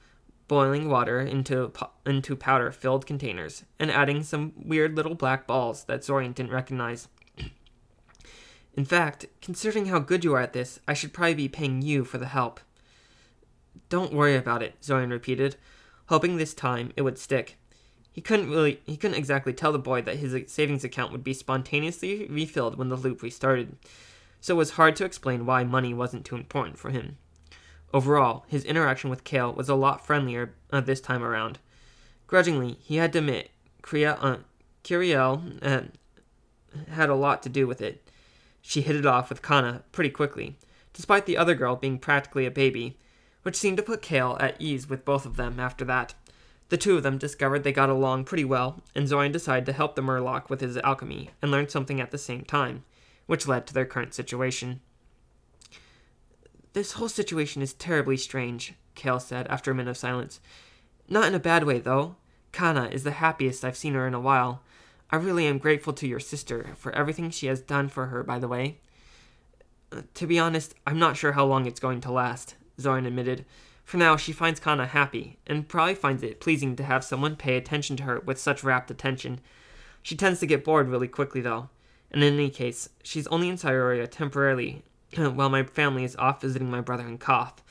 boiling 0.49 0.89
water 0.89 1.21
into 1.21 1.71
into 2.05 2.35
powder 2.35 2.71
filled 2.71 3.05
containers 3.05 3.63
and 3.79 3.89
adding 3.89 4.23
some 4.23 4.51
weird 4.57 4.97
little 4.97 5.15
black 5.15 5.47
balls 5.47 5.85
that 5.85 6.01
Zorian 6.01 6.35
didn't 6.35 6.51
recognize. 6.51 7.07
In 8.73 8.83
fact, 8.83 9.27
considering 9.41 9.85
how 9.85 9.99
good 9.99 10.25
you 10.25 10.33
are 10.33 10.41
at 10.41 10.51
this, 10.51 10.81
I 10.87 10.93
should 10.93 11.13
probably 11.13 11.35
be 11.35 11.47
paying 11.47 11.81
you 11.81 12.03
for 12.03 12.17
the 12.17 12.25
help. 12.25 12.59
Don't 13.87 14.11
worry 14.11 14.35
about 14.35 14.61
it, 14.61 14.81
Zorian 14.81 15.11
repeated, 15.11 15.55
hoping 16.07 16.35
this 16.35 16.53
time 16.53 16.91
it 16.97 17.03
would 17.03 17.17
stick. 17.17 17.55
He 18.11 18.19
couldn't 18.19 18.49
really 18.49 18.81
he 18.85 18.97
couldn't 18.97 19.17
exactly 19.17 19.53
tell 19.53 19.71
the 19.71 19.79
boy 19.79 20.01
that 20.01 20.17
his 20.17 20.35
savings 20.51 20.83
account 20.83 21.11
would 21.11 21.23
be 21.23 21.33
spontaneously 21.33 22.27
refilled 22.27 22.77
when 22.77 22.89
the 22.89 22.97
loop 22.97 23.21
restarted. 23.21 23.77
So 24.41 24.55
it 24.55 24.57
was 24.57 24.71
hard 24.71 24.95
to 24.97 25.05
explain 25.05 25.45
why 25.45 25.63
money 25.63 25.93
wasn't 25.93 26.25
too 26.25 26.35
important 26.35 26.79
for 26.79 26.89
him. 26.89 27.17
Overall, 27.93 28.45
his 28.47 28.65
interaction 28.65 29.09
with 29.09 29.23
Kael 29.23 29.55
was 29.55 29.69
a 29.69 29.75
lot 29.75 30.05
friendlier 30.05 30.53
uh, 30.71 30.81
this 30.81 31.01
time 31.01 31.23
around. 31.23 31.59
Grudgingly, 32.27 32.77
he 32.81 32.97
had 32.97 33.11
to 33.13 33.19
admit, 33.19 33.49
Kriel, 33.81 34.17
uh, 34.21 34.37
Kiriel 34.83 35.57
uh, 35.63 35.81
had 36.91 37.09
a 37.09 37.15
lot 37.15 37.41
to 37.43 37.49
do 37.49 37.65
with 37.65 37.81
it. 37.81 38.07
She 38.61 38.81
hit 38.81 38.95
it 38.95 39.05
off 39.05 39.29
with 39.29 39.41
Kana 39.41 39.83
pretty 39.91 40.11
quickly, 40.11 40.57
despite 40.93 41.25
the 41.25 41.37
other 41.37 41.55
girl 41.55 41.75
being 41.75 41.97
practically 41.97 42.45
a 42.45 42.51
baby, 42.51 42.97
which 43.41 43.55
seemed 43.55 43.77
to 43.77 43.83
put 43.83 44.03
Kael 44.03 44.39
at 44.39 44.61
ease 44.61 44.87
with 44.87 45.05
both 45.05 45.25
of 45.25 45.37
them 45.37 45.59
after 45.59 45.83
that. 45.85 46.13
The 46.69 46.77
two 46.77 46.97
of 46.97 47.03
them 47.03 47.17
discovered 47.17 47.63
they 47.63 47.71
got 47.71 47.89
along 47.89 48.25
pretty 48.25 48.45
well, 48.45 48.83
and 48.93 49.07
Zorian 49.07 49.31
decided 49.31 49.65
to 49.65 49.73
help 49.73 49.95
the 49.95 50.03
morlock 50.03 50.51
with 50.51 50.61
his 50.61 50.77
alchemy 50.77 51.31
and 51.41 51.49
learn 51.49 51.67
something 51.67 51.99
at 51.99 52.11
the 52.11 52.19
same 52.19 52.43
time, 52.43 52.83
which 53.25 53.47
led 53.47 53.65
to 53.65 53.73
their 53.73 53.85
current 53.85 54.13
situation. 54.13 54.81
This 56.73 56.93
whole 56.93 57.09
situation 57.09 57.61
is 57.61 57.73
terribly 57.73 58.17
strange, 58.17 58.73
Kael 58.95 59.21
said 59.21 59.47
after 59.47 59.71
a 59.71 59.75
minute 59.75 59.91
of 59.91 59.97
silence. 59.97 60.39
Not 61.07 61.27
in 61.27 61.33
a 61.33 61.39
bad 61.39 61.63
way, 61.63 61.79
though. 61.79 62.15
Kana 62.51 62.85
is 62.89 63.03
the 63.03 63.11
happiest 63.11 63.65
I've 63.65 63.77
seen 63.77 63.95
her 63.95 64.07
in 64.07 64.13
a 64.13 64.19
while. 64.19 64.61
I 65.11 65.15
really 65.15 65.47
am 65.47 65.57
grateful 65.57 65.93
to 65.93 66.07
your 66.07 66.19
sister 66.19 66.69
for 66.77 66.93
everything 66.93 67.31
she 67.31 67.47
has 67.47 67.61
done 67.61 67.89
for 67.89 68.07
her, 68.07 68.23
by 68.23 68.37
the 68.37 68.47
way. 68.47 68.77
Uh, 69.91 70.01
to 70.13 70.27
be 70.27 70.37
honest, 70.37 70.75
I'm 70.85 70.99
not 70.99 71.17
sure 71.17 71.31
how 71.31 71.45
long 71.45 71.65
it's 71.65 71.79
going 71.79 72.01
to 72.01 72.11
last, 72.11 72.55
Zorian 72.79 73.07
admitted. 73.07 73.45
For 73.83 73.97
now, 73.97 74.17
she 74.17 74.31
finds 74.31 74.59
Kana 74.59 74.85
happy, 74.85 75.39
and 75.47 75.67
probably 75.67 75.95
finds 75.95 76.21
it 76.21 76.39
pleasing 76.39 76.75
to 76.75 76.83
have 76.83 77.03
someone 77.03 77.35
pay 77.35 77.57
attention 77.57 77.97
to 77.97 78.03
her 78.03 78.19
with 78.19 78.39
such 78.39 78.63
rapt 78.63 78.91
attention. 78.91 79.39
She 80.03 80.15
tends 80.15 80.39
to 80.41 80.45
get 80.45 80.63
bored 80.63 80.89
really 80.89 81.07
quickly, 81.07 81.41
though. 81.41 81.69
And 82.11 82.23
in 82.23 82.35
any 82.35 82.51
case, 82.51 82.89
she's 83.03 83.25
only 83.27 83.49
in 83.49 83.57
Cyoria 83.57 84.07
temporarily, 84.07 84.83
while 85.15 85.49
my 85.49 85.63
family 85.63 86.03
is 86.03 86.15
off 86.15 86.41
visiting 86.41 86.69
my 86.69 86.81
brother 86.81 87.07
in 87.07 87.17
Koth. 87.17 87.61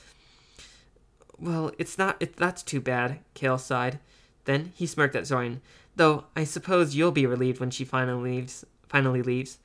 Well, 1.39 1.73
it's 1.79 1.99
not. 1.99 2.17
It, 2.21 2.37
that's 2.37 2.63
too 2.63 2.81
bad, 2.81 3.21
Kael 3.35 3.61
sighed. 3.61 3.99
Then 4.45 4.73
he 4.75 4.87
smirked 4.87 5.15
at 5.15 5.25
Zorian. 5.25 5.61
Though 5.97 6.25
I 6.35 6.45
suppose 6.45 6.95
you'll 6.95 7.13
be 7.13 7.27
relieved 7.27 7.61
when 7.61 7.71
she 7.71 7.85
finally 7.85 8.31
leaves. 8.31 8.65
Finally 8.89 9.23
leaves. 9.23 9.59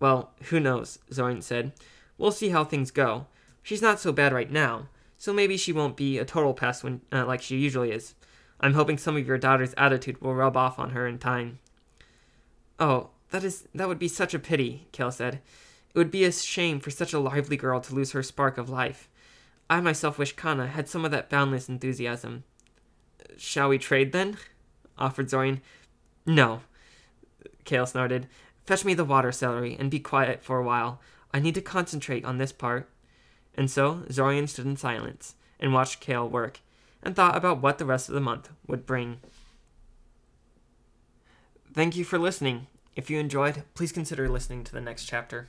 Well, 0.00 0.32
who 0.44 0.60
knows? 0.60 0.98
Zorian 1.10 1.42
said. 1.42 1.72
We'll 2.18 2.32
see 2.32 2.50
how 2.50 2.64
things 2.64 2.90
go. 2.90 3.26
She's 3.62 3.82
not 3.82 4.00
so 4.00 4.12
bad 4.12 4.32
right 4.32 4.50
now, 4.50 4.88
so 5.16 5.32
maybe 5.32 5.56
she 5.56 5.72
won't 5.72 5.96
be 5.96 6.18
a 6.18 6.24
total 6.24 6.52
pest 6.52 6.82
when, 6.82 7.00
uh, 7.12 7.24
like 7.24 7.40
she 7.40 7.56
usually 7.56 7.92
is. 7.92 8.14
I'm 8.60 8.74
hoping 8.74 8.98
some 8.98 9.16
of 9.16 9.26
your 9.26 9.38
daughter's 9.38 9.74
attitude 9.76 10.20
will 10.20 10.34
rub 10.34 10.56
off 10.56 10.78
on 10.78 10.90
her 10.90 11.06
in 11.06 11.18
time. 11.18 11.58
Oh, 12.78 13.10
that 13.30 13.44
is 13.44 13.68
that 13.74 13.88
would 13.88 13.98
be 13.98 14.08
such 14.08 14.34
a 14.34 14.38
pity, 14.38 14.88
Kael 14.92 15.12
said. 15.12 15.40
It 15.94 15.98
would 15.98 16.10
be 16.10 16.24
a 16.24 16.32
shame 16.32 16.80
for 16.80 16.90
such 16.90 17.12
a 17.12 17.18
lively 17.18 17.56
girl 17.56 17.80
to 17.80 17.94
lose 17.94 18.12
her 18.12 18.22
spark 18.22 18.56
of 18.56 18.70
life. 18.70 19.08
I 19.68 19.80
myself 19.80 20.18
wish 20.18 20.36
Kana 20.36 20.68
had 20.68 20.88
some 20.88 21.04
of 21.04 21.10
that 21.10 21.28
boundless 21.28 21.68
enthusiasm. 21.68 22.44
Shall 23.36 23.68
we 23.68 23.78
trade 23.78 24.12
then? 24.12 24.36
offered 24.98 25.28
Zorian. 25.28 25.60
No, 26.26 26.60
Kael 27.64 27.86
snorted. 27.86 28.28
Fetch 28.64 28.84
me 28.84 28.94
the 28.94 29.04
water 29.04 29.32
celery 29.32 29.76
and 29.78 29.90
be 29.90 29.98
quiet 29.98 30.42
for 30.42 30.58
a 30.58 30.64
while. 30.64 31.00
I 31.34 31.40
need 31.40 31.54
to 31.56 31.62
concentrate 31.62 32.24
on 32.24 32.38
this 32.38 32.52
part. 32.52 32.88
And 33.54 33.70
so 33.70 34.04
Zorian 34.08 34.48
stood 34.48 34.66
in 34.66 34.76
silence 34.76 35.34
and 35.58 35.72
watched 35.72 36.04
Kael 36.04 36.30
work 36.30 36.60
and 37.02 37.14
thought 37.14 37.36
about 37.36 37.60
what 37.60 37.78
the 37.78 37.84
rest 37.84 38.08
of 38.08 38.14
the 38.14 38.20
month 38.20 38.50
would 38.66 38.86
bring. 38.86 39.20
Thank 41.74 41.96
you 41.96 42.04
for 42.04 42.18
listening. 42.18 42.66
If 42.94 43.10
you 43.10 43.18
enjoyed, 43.18 43.62
please 43.74 43.92
consider 43.92 44.28
listening 44.28 44.64
to 44.64 44.72
the 44.72 44.80
next 44.80 45.06
chapter. 45.06 45.48